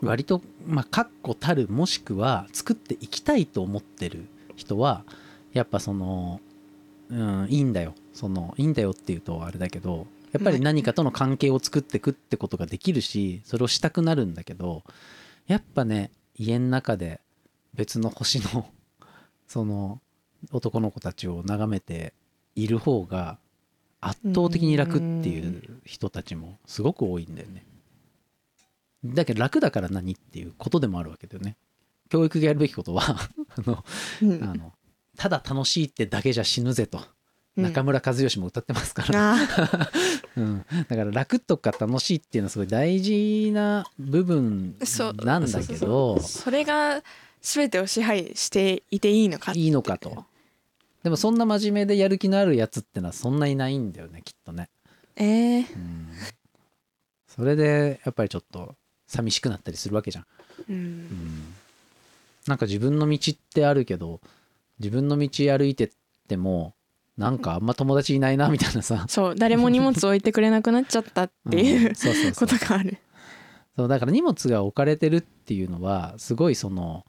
[0.01, 4.27] 割とまあ確固たるもしくは作っていきたいと思ってる
[4.57, 5.05] 人は
[5.53, 6.41] やっぱその
[7.11, 7.95] うんいいんだよ。
[8.15, 14.83] そのいいんだよっていうとあれだけどやっぱり何かとの関係を作っていくってことができるしそれをしたくなるんだけど
[15.47, 17.21] やっぱね家の中で
[17.75, 18.67] 別の星の
[19.47, 20.01] その
[20.53, 22.13] 男の子たちを眺めて
[22.55, 23.39] いる方が
[24.01, 27.65] 圧倒的に楽っていう人たちもすごく多いんだよね。
[29.05, 31.57] だけど楽だから何っていうことでもあるわけだよね。
[32.09, 33.29] 教育がやるべきことは あ
[33.67, 33.85] の
[34.23, 34.45] うん。
[34.45, 34.73] あの
[35.17, 37.01] ただ楽しいってだけじゃ死ぬぜと。
[37.57, 37.65] うん。
[37.65, 39.39] 中村和義も歌ってますから、あ
[40.37, 45.15] うん、だから楽とか楽しいっていうのはすごい大事な部分ーそう。
[45.15, 47.03] なんだけどそれが
[47.41, 50.25] 全てを支配していていいのかいいのかと。
[51.03, 54.69] でもそんな真面目でやる気のあるやつってのはそんないないんだよねきっとね、
[55.15, 55.75] えー。
[55.75, 56.09] うん、
[57.29, 58.75] それでやっぱりちょっと
[59.07, 60.25] 寂しくなったりするわけじゃん、
[60.69, 61.55] ううんん、
[62.47, 64.21] なんか自分の道ってあるけど
[64.81, 65.91] 自分の道歩いてっ
[66.29, 66.75] ても
[67.17, 69.07] なんかあんま友達いないなみたいなさ。
[69.09, 72.59] そう誰も荷物置いてくれなくなっちゃったっていう、んそうそうこそう。
[72.59, 72.99] とがある。
[73.77, 77.05] そうだから荷物が置かれてるっていうのはすごいその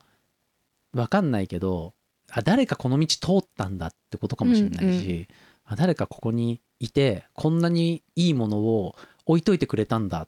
[0.94, 1.94] わかんないけど
[2.30, 5.36] あ誰かこの道通ったんだってことかもしれないし、うん
[5.70, 10.28] あ誰かここにいてこんなにいいものを置いといてくれたんだっ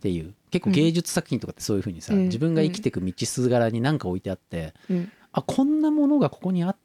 [0.00, 2.22] ていう結構芸術作品とかってそういうふうにさ、うん。
[2.24, 5.12] 自分が生きていく道すがらに何か置いてあって、うん。
[5.30, 6.76] あこんなものがここにあっ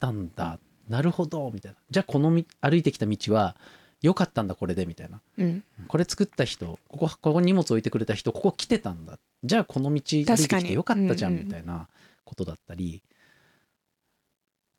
[0.00, 1.78] たんだなるほどみたいな。
[1.90, 3.56] じゃあこのみ歩いてきた道は
[4.02, 5.20] 良かったんだこれでみたいな。
[5.38, 5.64] うん。
[5.88, 9.18] これ作った人ここここに荷物置いてくれた人ここ来てたんだ。
[9.44, 11.88] じゃあこの道歩いてきてよかったじゃんみたいな
[12.24, 13.02] ことだったり、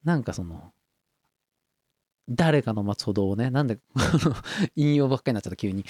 [0.04, 0.72] なんかその
[2.30, 3.80] 誰かの待つ歩道をねなんで
[4.76, 5.86] 引用ばっかりになっちゃった急に。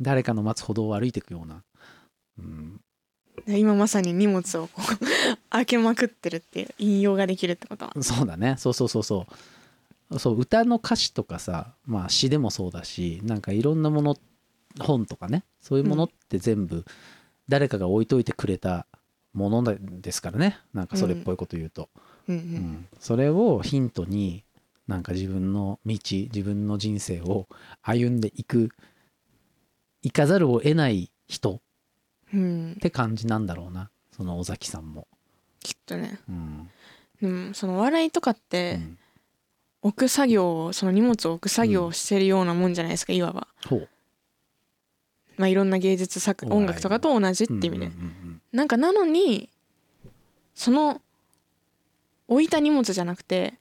[0.00, 1.64] 誰かの待つ歩道を歩いていくような、
[2.38, 2.80] うん、
[3.46, 5.04] 今まさに荷物をこう
[5.50, 7.94] 開けまくってるっていう引用ができるってことは。
[8.02, 8.56] そうだね。
[8.58, 9.26] そうそうそうそ
[10.10, 10.18] う。
[10.18, 14.16] そう歌の歌詞とかさまあ詩でもそうだしなんかいろんなもの
[14.78, 15.44] 本とかね。
[15.60, 16.84] そういうものって全部
[17.48, 18.86] 誰かが置いといてくれた
[19.34, 20.58] ものですからね。
[20.72, 21.88] なんかそれっぽいこと言うと、
[22.28, 22.36] うん。
[22.36, 22.44] ううん。
[22.44, 22.86] ん。
[23.00, 24.44] それをヒントに
[24.86, 27.46] なんか自分の道自分の人生を
[27.82, 28.70] 歩んでいく
[30.02, 31.60] 行かざるを得ない人っ
[32.32, 32.76] うん。
[32.80, 33.90] て感じなんだろうな。
[34.16, 35.06] その尾崎さんも。
[35.60, 36.18] きっとね。
[36.28, 36.70] うん。
[37.20, 38.98] でもそのお笑いとかっうてん。
[39.82, 43.46] 置く作業をその荷物を置く作業をしてるようなもんじゃないですかいわば。
[43.66, 43.88] ほう。
[45.36, 47.74] まあいろんな芸術作お笑い音楽とかと同じって意味で。
[47.74, 47.88] うんうんう
[48.34, 49.50] んなんかなのに
[50.54, 51.02] その
[52.28, 53.54] 置いた荷物じゃなくて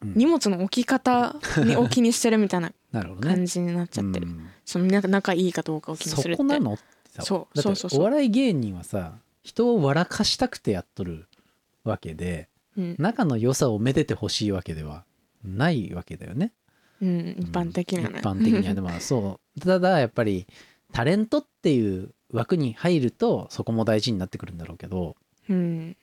[0.00, 0.14] うん。
[0.14, 3.34] 荷物の置き方にを気にしてるみたいな なるほどね。
[3.34, 4.28] 感じになっちゃってる。
[4.28, 4.48] うん。
[4.64, 6.38] そのなんか仲いいかどうかを気にそするって。
[6.38, 6.82] こなのって
[7.22, 11.26] さそうそうそうお笑い芸人はさ人を笑かしたくてやっとる
[11.84, 12.96] わけでうん。
[12.98, 15.04] 仲の良さをめでてほしいわけでは
[15.44, 16.52] ないわけだよね。
[17.00, 18.74] うん一般的にはね一般的には。
[18.74, 19.60] でも そう。
[19.60, 20.46] ただやっぱり
[20.92, 25.16] タレントっていう枠に入るとそこも大事になってくるんだろうけど、
[25.48, 25.96] うん。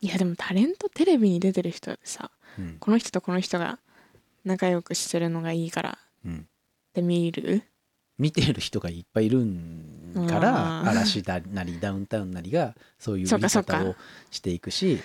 [0.00, 2.76] いやでもタレントテレビに出てる人でさうん。
[2.78, 3.78] この人とこの人が
[4.44, 6.48] 仲良くしてるのがいいからうん。
[6.94, 7.62] で見る
[8.22, 13.96] 見てる人がいっぱいいるんから嵐だなりダウンタウンなりがそういう見方を
[14.30, 15.00] していくし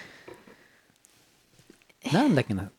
[2.13, 2.69] なんだっけな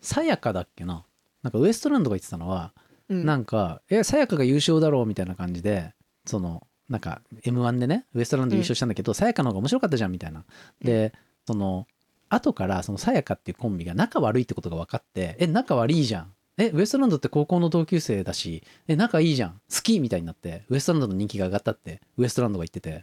[0.00, 1.04] さやかだっけな
[1.42, 2.72] なんかウエストランドが言ってたのは、
[3.08, 3.24] うん。
[3.24, 10.44] なんか「えさやかが優勝だろう」みたいな感じでそのなんか m 1でねウエストランド優勝したんだけどさやかの方が面白かったじゃんみたいな。
[10.80, 11.12] で
[11.44, 11.88] その
[12.28, 19.60] 後からそのさやかっていうコンビが仲悪いってことが分かって「え仲悪いじゃん」えウエストランドって高校の同級生だしえ仲いいじゃん。
[19.70, 23.00] 好きみたいになってウエストランドの人気が上がったってウエストランドが言ってて。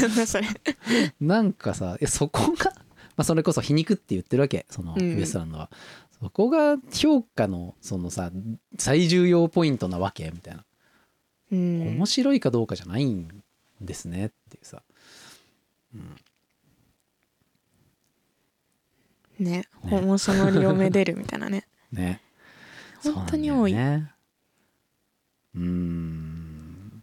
[0.00, 0.46] なんだそれ。
[1.20, 2.82] なんかさえそこが、ま
[3.18, 5.20] あ、それこそ皮肉って言ってるわけそのウうん。
[5.20, 5.70] エストランドは、
[6.20, 8.32] そこが評価のそのさ
[8.76, 10.64] 最重要ポイントなわけみたいな。
[11.52, 11.96] うん。
[11.96, 13.28] 面白いかどうかじゃないん
[13.80, 14.82] ですねっていうさ、
[15.94, 16.16] うん、
[19.44, 19.68] ね。
[19.80, 21.68] ホモソノリをめでるみたいなね。
[21.92, 22.20] ね
[23.10, 23.72] 本当に多い。
[23.72, 24.12] そうね。
[25.58, 27.02] ん。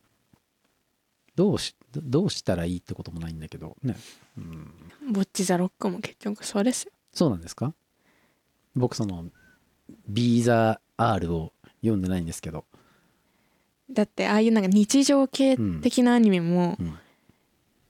[1.36, 3.96] どうしどどうしたらいいってこともないんだけどね、
[4.38, 4.74] うん、
[5.14, 6.92] ボッチ・ザ・ロックも結局そうですよ。
[7.14, 7.74] そうなんですか？
[8.76, 9.26] 僕その
[10.10, 12.66] 「ビーザ R」を読んでないんですけど、
[13.90, 16.94] だってああいうなんか日常系的なアニメも、うん、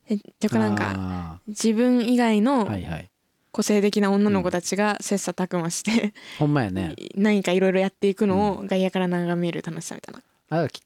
[0.06, 3.10] え結局なんかあ自分以外ーのはいはい
[3.52, 6.96] 個性的な女の子たちが切磋琢磨して、ほんまやね。
[7.16, 10.64] 何かいろいろやっていくのを外野から眺める楽しさみたいな。
[10.64, 10.82] あき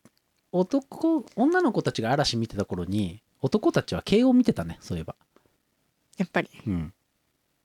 [0.52, 5.15] 男女の子たちが嵐見てた頃に男たちは軽音見てたねそういえば。
[6.17, 6.49] やっぱり。
[6.67, 6.93] うん。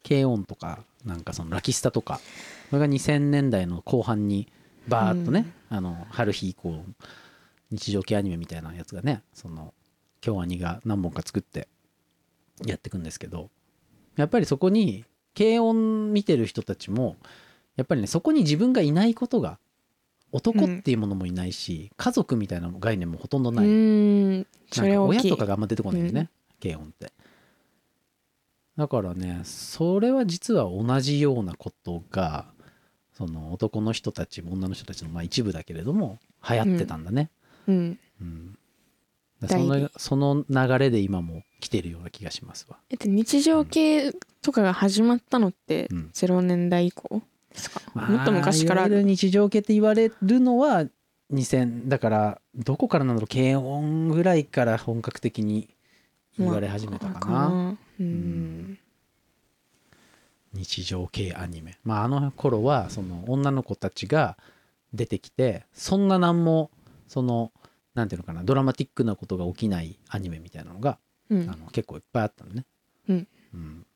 [0.07, 2.21] 軽音とかなんかそのラキスタとか。
[2.71, 4.49] これが2000年代の後半に
[4.89, 6.83] バーッとね、あの春日以降
[7.71, 9.75] 日常系アニメみたいなやつがねその
[10.21, 11.69] 京アニが何本か作って
[12.65, 13.51] やっていくんですけど
[14.19, 15.05] やっぱりそこに
[15.37, 17.17] 軽音見てる人たちも
[17.77, 19.59] やっぱりねそこに自分がいないことが
[20.33, 26.31] 男っていうものもいないし、家族みたいな概念もほとんどうない、なんか親とかがあんま出てこないんだよね、
[26.63, 27.13] 軽音って。
[28.77, 32.47] だからねそれは実は同じようなことが
[33.13, 37.31] その男の人たち女の人たちのまあ一部だけれども流行ってたんだね。
[37.67, 37.99] うん。
[38.21, 38.58] うん
[39.43, 42.79] そ代のその流れで今も来てるような気がしますわ。
[42.91, 46.11] えっと日常系とかが始まったのってうん。
[46.13, 47.23] 0年代以降？
[47.51, 48.85] ですか、もっと昔から。
[48.85, 50.85] ある日常系って言われるのは
[51.33, 55.69] 2000だからどこからなんだろう軽音ぐらいから本格的に
[56.39, 57.49] 言われ始めたかな。
[57.49, 58.79] なうん。
[60.53, 61.79] 日常系アニメ。
[61.85, 64.37] まああの頃はその女の子たちが
[64.93, 66.71] 出てきてそんな何も
[67.07, 67.53] その
[67.95, 70.99] なんていうのかなドラマティックなことが起きないアニメみたいなのが、
[71.31, 71.51] うん。
[71.51, 72.65] あの結構いっぱいあったのね、
[73.09, 73.29] うん。
[73.55, 73.87] うん。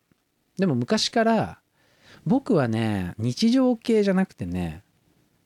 [0.59, 1.59] でも昔から
[2.27, 4.83] 僕はね日常系じゃなくてね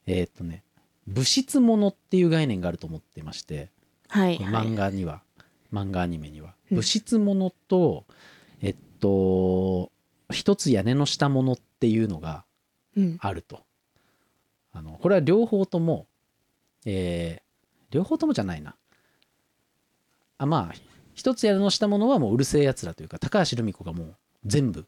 [0.06, 0.64] えーっとね
[1.06, 3.70] 物質ものっていう概念があると思ってまして
[4.08, 4.36] はい。
[4.38, 5.22] は漫い画には
[5.72, 6.54] 漫画アニメには。
[6.70, 6.76] うん。
[6.76, 8.04] 物質ものと、
[8.62, 9.92] えっと
[10.32, 12.44] 一つ屋根の下ものっていうのが
[12.96, 13.16] うん。
[13.20, 13.60] あると。
[14.72, 16.06] あのこれは両方とも
[16.84, 17.45] えー
[17.96, 18.76] 両方ともじゃないな。
[20.36, 20.74] あまあ
[21.14, 24.84] 一つ屋根の下ものはもううるせえやつらというか高橋留美子がもう全部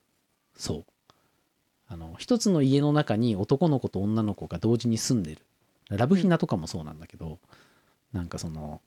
[0.55, 0.85] そう。
[1.89, 5.41] あの一つの家の中に男の子と女の子が同時に住んでる。
[5.89, 7.39] ラブヒナとかもそうなんだけど、
[8.13, 8.83] なんかその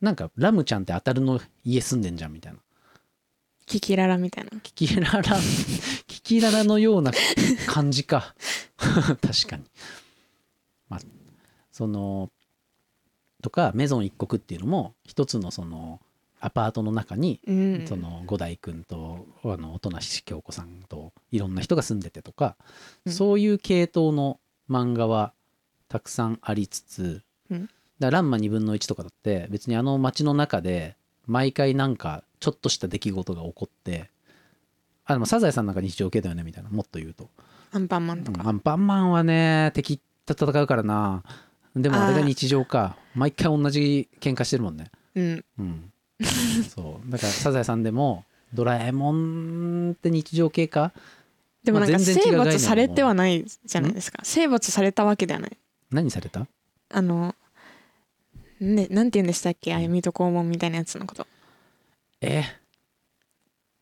[0.00, 2.58] なんかラムちゃんって当たるの家住んでんじゃんみたいな。
[3.66, 4.58] キキララみたいな。
[4.60, 5.22] キキララ
[6.08, 7.12] キキララのような
[7.68, 8.34] 感じか。
[8.78, 9.64] 確かに。
[10.88, 11.00] まあ
[11.70, 12.30] その
[13.48, 16.00] とかメゾン一国っていうのも一つのその
[16.38, 17.86] アパートの中にうん。
[17.86, 22.56] その五代君とあの音無京子さんといろんな人が住んでてとか、
[23.06, 23.12] うん。
[23.12, 24.38] そういう系統の
[24.70, 25.32] 漫画は
[25.88, 27.70] たくさんありつつ、うん。
[27.98, 34.10] だランマ2分の1とかだって別にあの街の中で毎回なんかちょっとした出来事が起こって
[35.06, 37.30] あでもサザエさんなんか日常系だよねみたいなもっと言うと、
[37.72, 41.22] アンパンマンとか、うんアンパンマンはね敵と戦うからな
[41.78, 42.96] でもあれが日常か。
[43.14, 44.90] 毎回同じ喧嘩してるもんね。
[45.14, 45.44] うん。
[45.58, 45.92] うん、
[46.68, 47.10] そう。
[47.10, 50.92] だから「サザエさん」でも「ドラえもん」って日常系か？
[51.64, 54.20] でもなんか征う概念伐されてはないじゃないですか。
[54.22, 55.56] 征伐されたわけではない。
[55.90, 56.46] 何された？
[56.90, 57.34] あの
[58.60, 59.74] ねなんて言うんでしたっけ？
[59.74, 61.26] あゆみと肛門みたいなやつのこと。
[62.20, 62.42] え？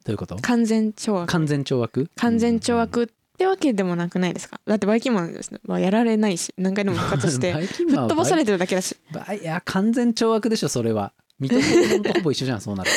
[0.04, 0.37] どういうこと？
[0.37, 1.26] 完全懲悪。
[1.28, 2.11] 完全懲悪？
[2.16, 3.06] 完全懲悪っ
[3.37, 4.61] てわけでもなくないですか？
[4.66, 5.35] だってバイキンマン
[5.66, 8.96] はやられないし何回でも復活して 吹っ飛ばされてるだけだし。
[9.12, 11.12] バイいや完全懲悪でしょそれは。
[11.38, 12.90] 水戸黄門とほぼ一緒じゃんそうなる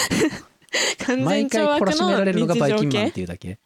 [0.99, 1.05] と。
[1.05, 3.59] 完全毎回懲悪懲らしめられるのがバイキンマンっ系ていうだけ。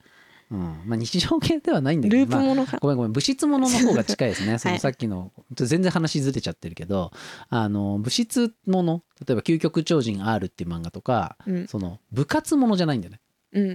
[0.51, 0.59] うん。
[0.85, 2.77] まあ日常系ではないんだけどループまあものか。
[2.81, 3.11] ごめんごめん。
[3.11, 4.57] 物質ものの方が近いですね。
[4.59, 7.11] そのさっきの全然話ずれちゃってるけど
[7.49, 11.67] あの物質もの例えば「究極超人 R」っていう漫画とかうん。
[11.67, 13.17] その部活ものじゃないんだよね。
[13.17, 13.22] うん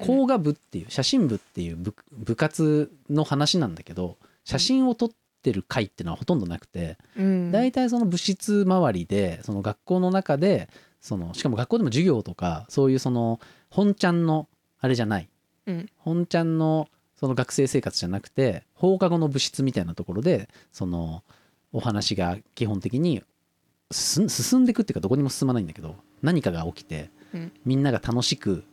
[0.04, 5.10] 工画部っていう写真部っていう部部活の話なんだけど写真を撮っ
[5.42, 7.52] てる回っていうのはほとんどなくてうん。
[7.52, 10.68] 大体その物質周りでその学校の中で
[11.00, 14.48] そのしかも学校でも授業とかそういうその本ちゃんの
[14.80, 15.28] あれじゃない。
[15.66, 15.88] うん。
[15.96, 21.22] 本ちゃんのその学生生活じゃなくて放課後の部室みたいなところでその
[21.72, 23.22] お話が基本的に
[23.90, 27.52] 進んでいくっていうかどこにも進まないんだけど何かが起きてうん。
[27.64, 28.64] みんなが楽しく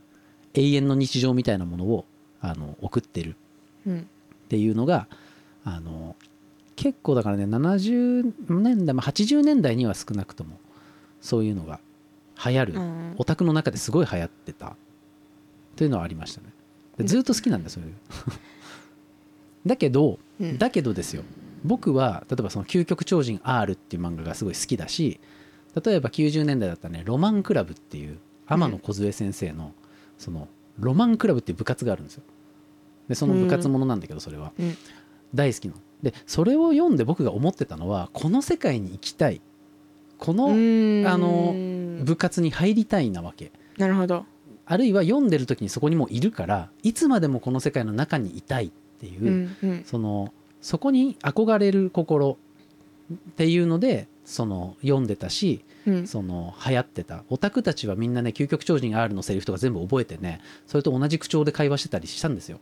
[0.56, 2.06] 永遠の日常みたいなものを
[2.41, 3.36] あの送ってる。
[3.86, 4.00] うん。
[4.00, 5.08] っていうのが
[5.63, 6.15] あの
[6.76, 10.60] 結構だからね70年代、まあ、80年代には少なくとも
[11.20, 11.80] そういうのが
[12.44, 14.76] 流行る、うんオタクの中ですごい流行ってた。
[15.78, 16.48] というのはありましたね。
[16.98, 17.94] でずっと好きなんだよそういう
[19.65, 20.58] だけどうん。
[20.58, 21.24] だけどですよ。
[21.63, 25.20] 僕は例えばその「究極超人 R」っていう漫画がすごい好きだし
[25.84, 29.74] 例えば90年代だったらね「ロマンクラブ」っていう天野梢先生の
[30.17, 30.47] その
[30.80, 32.23] ロマンクラブっていう部活があるんですよ。
[33.08, 34.75] でその部活ものなんだけどそれは、うん。
[35.34, 35.80] 大好きなの。
[36.01, 39.41] でそれを読んで僕が思ってたのはこの世界に行きたい。
[40.17, 41.06] このうん。
[41.08, 41.54] あの
[42.04, 43.51] 部活に入りたいなわけ。
[43.78, 44.26] なるほど。
[44.66, 49.84] あるいは読んでる時にそこにもういるからいつまでもこの世界の中にいたいっていう、うんうん。
[49.86, 52.38] そのそこに憧れる心
[53.13, 56.07] っていうのでその読んでたしうん。
[56.07, 57.23] その流行ってた。
[57.30, 62.59] オタクたちはみんなね究極超人 R のセリフとか全部覚えてねそれと同じ口調で会話してたりしたんですよ。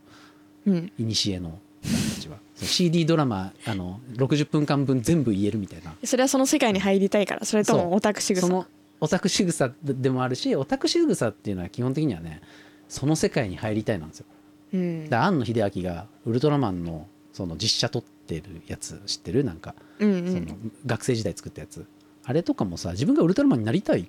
[0.66, 0.92] うん。
[0.98, 1.58] いにしえの。
[1.82, 2.38] 人たちは。
[2.56, 5.94] CD ドラマあの60分間分全部言えるみたいな。
[6.04, 8.46] それはその世界に入りたいからそれともオタク仕草。
[8.46, 8.66] その
[9.00, 12.40] オタク仕草でもあるしオタク仕草っていうのは基本的にはね
[12.88, 14.26] その世界に入りたいなんですよ。
[14.74, 15.08] うん。
[15.10, 19.44] だ庵野秀明がウルトラマンのその実写撮ってるやつ知ってる？
[19.44, 20.32] なんかうんうん。
[20.32, 20.56] その
[20.86, 21.86] 学生時代作ったやつ。
[22.24, 24.08] あれとかもさ自分がウルトラマンになりたい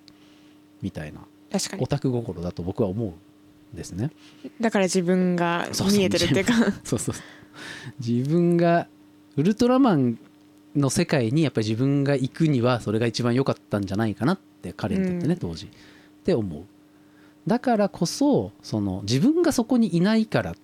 [0.82, 1.20] みたいな
[1.52, 1.84] 確かに。
[1.84, 4.12] オタク心だと僕は思うですね。
[4.62, 6.54] だから自分が見えてるっていうか。
[6.84, 7.16] そうそう
[8.06, 8.88] 自分が
[9.38, 10.18] ウルトラマン
[10.76, 15.40] の世界にやっぱり自分が行くにはそれが一番良かったんじゃないかなって彼にとってね、うん。
[15.40, 15.70] 当時っ
[16.24, 16.64] て思う。
[17.48, 20.56] だからこそその自分がそこにいないから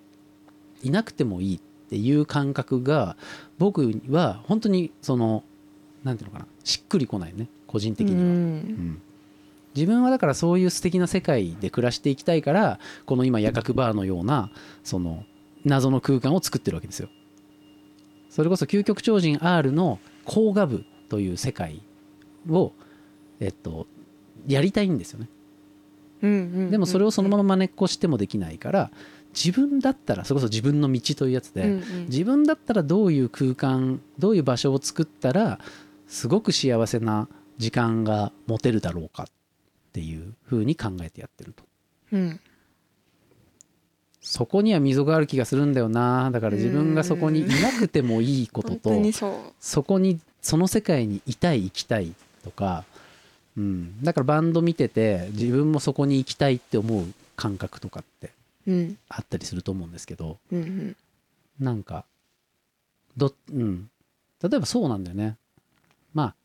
[0.83, 1.59] いなくてもいいっ
[1.91, 3.17] ていう感覚が
[3.59, 5.43] 僕は本当にその
[6.05, 8.27] なんていうのかなしっくりこないね個人的には、うん。
[8.27, 9.01] うん。
[9.75, 14.51] 自分はだからそういう素敵な世界で暮らしていきたいからこの今夜角バーのような
[14.85, 15.25] その
[15.65, 17.09] 謎の空間を作ってるわけですよ。
[18.29, 21.81] それこそ究極超人 R の工画部という世界
[22.49, 22.71] を
[23.41, 23.85] えっと
[24.47, 25.27] やりたいんですよね。
[26.21, 26.71] うんうん。
[26.71, 28.91] でもそれをそのまま真似っこしてもできないから
[29.33, 32.05] 自分だったらそれこそ自分の道というやつで、うんうん。
[32.05, 35.59] 自分だったらどういう空間どういう場所を作ったら
[36.07, 37.27] すごく幸せな
[37.57, 39.25] 時間が持てるだろうかっ
[39.93, 41.63] ていうふうに考えてやってると。
[42.13, 42.39] うん。
[44.21, 46.29] そこには溝がある気がするんだよな。
[46.31, 52.13] だから自分がそこにいなくてもいいこと本とそこにその世界にいたい行きたい
[52.43, 52.83] とか、
[53.57, 57.05] うん、だからバンド見てて自分もそこに行きたいって思う
[57.35, 58.40] 感覚とかってうん
[59.09, 60.97] あったりすると思うんですけどうんうん。
[61.59, 62.05] なんか
[63.17, 63.89] どうん。
[64.41, 65.37] 例えばそうなんだよね。
[66.13, 66.35] まあ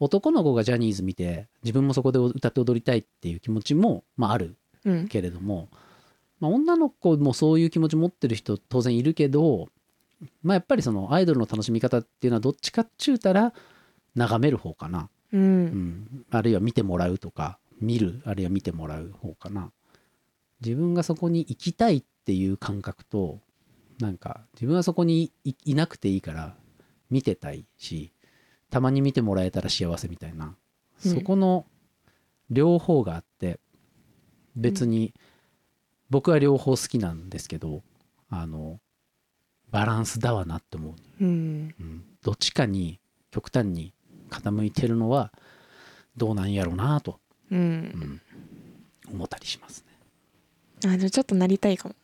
[0.00, 5.08] 男の子がジャニーズ見て自分もそこで歌って踊りたいっていう気持ちも、まあ、あるうん。
[5.08, 5.68] けれども、
[6.38, 9.68] まあ、女の子もそういう気持ち持ってる人当然いるけど、
[10.42, 13.52] まあ、やっぱりそのアイドルの楽しみ方っていうのはどっちかっちゅうたら
[14.14, 19.72] 眺める方かな、ううんん、あるいは見てもらうとか見るあるいは見てもらう方かな
[20.60, 23.40] 自分がそこに行きたいっていう感覚と
[24.00, 26.54] なんか自分はそこにいいなくていいから
[27.10, 28.12] 見てたいし
[28.70, 30.56] たまに見てもらえたら幸せみたいな。
[31.04, 31.14] うん。
[31.14, 31.66] そこの
[32.50, 33.60] 両方があって
[34.56, 35.14] 別に
[36.10, 37.82] 僕は両方好きなんですけど
[38.30, 38.80] あの
[39.70, 41.74] バランスだわなって思う、うん。
[41.78, 43.00] うん、どっちかに
[43.30, 43.92] 極端に
[44.30, 45.32] 傾いてるのは
[46.16, 48.20] どうなんやろうなと、ううんん、
[49.12, 49.87] 思ったりしますね
[50.86, 51.94] あでもちょっとなりたいかも。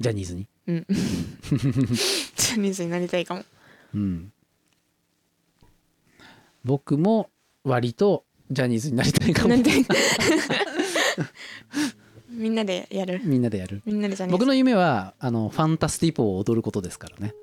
[0.00, 0.48] ジャニーズに？
[0.66, 0.86] うん。
[0.90, 3.44] ジャニーズになりたいかも。
[3.94, 4.32] うん。
[6.64, 7.28] 僕も
[7.64, 9.54] 割とジャニーズになりたいかも。
[12.30, 13.20] みんなでやる？
[13.22, 13.82] みんなでやる。
[13.84, 14.38] みんなでジャニーズ？
[14.38, 17.34] 僕の夢はあのファンタスティポを踊ることですからね。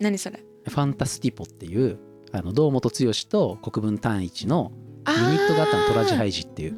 [0.00, 0.42] 何それ？
[0.66, 1.98] ファンタスティポっていう
[2.32, 4.72] あの堂本剛と国分単一の
[5.04, 6.76] あユニットがあったのトラジハイイジっていう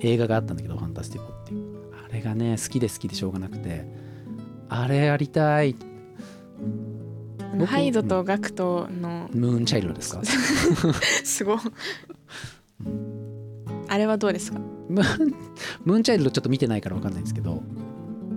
[0.00, 1.76] 映画があったんだけどファンタスティポっていう。
[2.08, 3.84] あれがね好きで好きでしょうがなくて。
[4.68, 5.76] あれやりたい。
[7.52, 10.22] 僕ハイドとガクトのムーンチャイルドですか？
[11.24, 11.58] すごい。
[13.88, 14.58] あれはどうですか？
[14.88, 17.62] ムーンチャイルドちょっと見てないから分かんないんですけど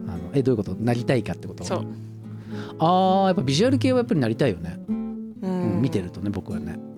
[0.08, 0.76] あのえどういうこと？
[0.76, 1.64] なりたいかってこと？
[1.64, 1.86] そう。
[2.80, 4.95] あーやっぱビジュアル系はやっぱりなりたいよね、うう
[5.47, 6.94] んん見てるとね僕はね、うん、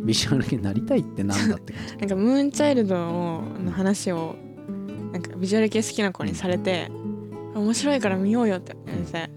[0.00, 1.96] ビジュアル系なりたいってなんだって感じ。
[1.96, 4.36] なんかムーンチャイルドの話を
[5.12, 6.90] なんかビジュアル系好きな子にされて
[7.54, 9.30] 面白いから見ようよって言われて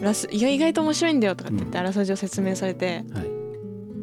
[0.00, 3.30] ラスいや意外と面白いんだよとかって言ってあらすじを説明されてはい。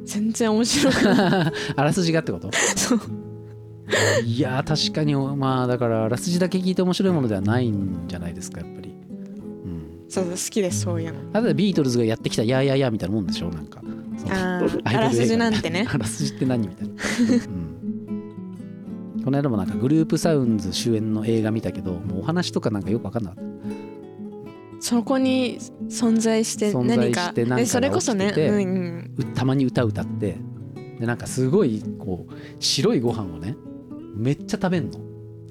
[0.05, 1.53] 全然面白くない。
[1.75, 2.49] あらすじがってこと？
[2.75, 2.99] そう。
[4.25, 8.93] いやー確かにまあだからあらすじだけ聞いて面白いものではないんじゃないですかやっぱり、う
[9.67, 11.19] ん、そうそう好きですそういうの。
[11.31, 13.81] ただビートルズがやってきた「やーやーやー」みたいなもんでしょなんか
[14.29, 15.87] あ あらすじなんてね。
[15.89, 16.95] あらすじって何みたいな、う
[19.21, 23.49] ん、この間もなんかグループサウンズ主演の映画見たけどもうお話とかなんかよく分かんなかった。
[24.81, 25.59] そこに
[25.89, 27.27] 存在して何か。
[27.27, 29.11] して何それこそねうんうん。
[29.17, 30.37] うたまに歌歌って
[30.99, 33.55] でなんかすごいこう白いご飯をね
[34.15, 34.99] めっちゃ食べんの。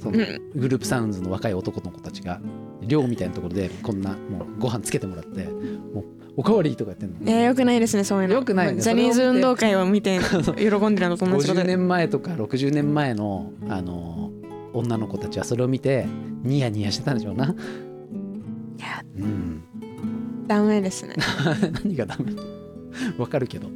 [0.02, 0.60] そのうん。
[0.60, 2.40] グループサウンズの若い男の子たちが。
[2.88, 6.04] 寮みたいなところでこんなもうご飯つけてもらってもう
[6.38, 7.16] おかわりとかやってんの？
[7.26, 8.34] えー、よくないですねそういうの。
[8.34, 8.80] よくないよね。
[8.80, 14.30] ジャニーズ運動会を見て喜んでるのと同じこと50で年前とか60年前のあの
[14.72, 16.06] 女の子たちはそれを見て
[16.44, 17.46] ニヤニヤしてたんでしょうな。
[17.46, 17.48] い
[18.80, 19.64] やうん、
[20.46, 21.16] ダメですね。
[21.82, 22.32] 何がダメ？
[23.18, 23.74] わかるけど、うん。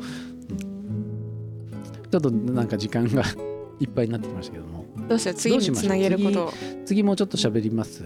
[2.10, 3.24] ちょっとなんか時間が
[3.80, 4.86] いっぱいになってきましたけども。
[5.08, 6.52] どうしよう次につなげることを。
[6.84, 8.04] 次もうちょっと喋ります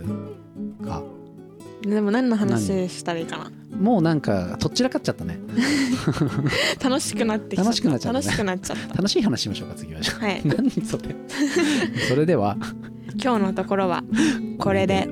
[0.83, 1.03] か
[1.87, 3.51] でも何の話したらいいかな？
[3.79, 5.39] もうなんかとっちらかっちゃったね。
[6.83, 7.63] 楽しくなってきた。
[7.63, 8.25] 楽しくなっちゃったね。
[8.27, 10.41] 楽しくなっちゃっ楽しい話しましょうか次ははい。
[10.45, 11.15] 何それ？
[12.09, 12.57] それでは。
[13.23, 14.03] 今日のところは
[14.59, 15.09] これで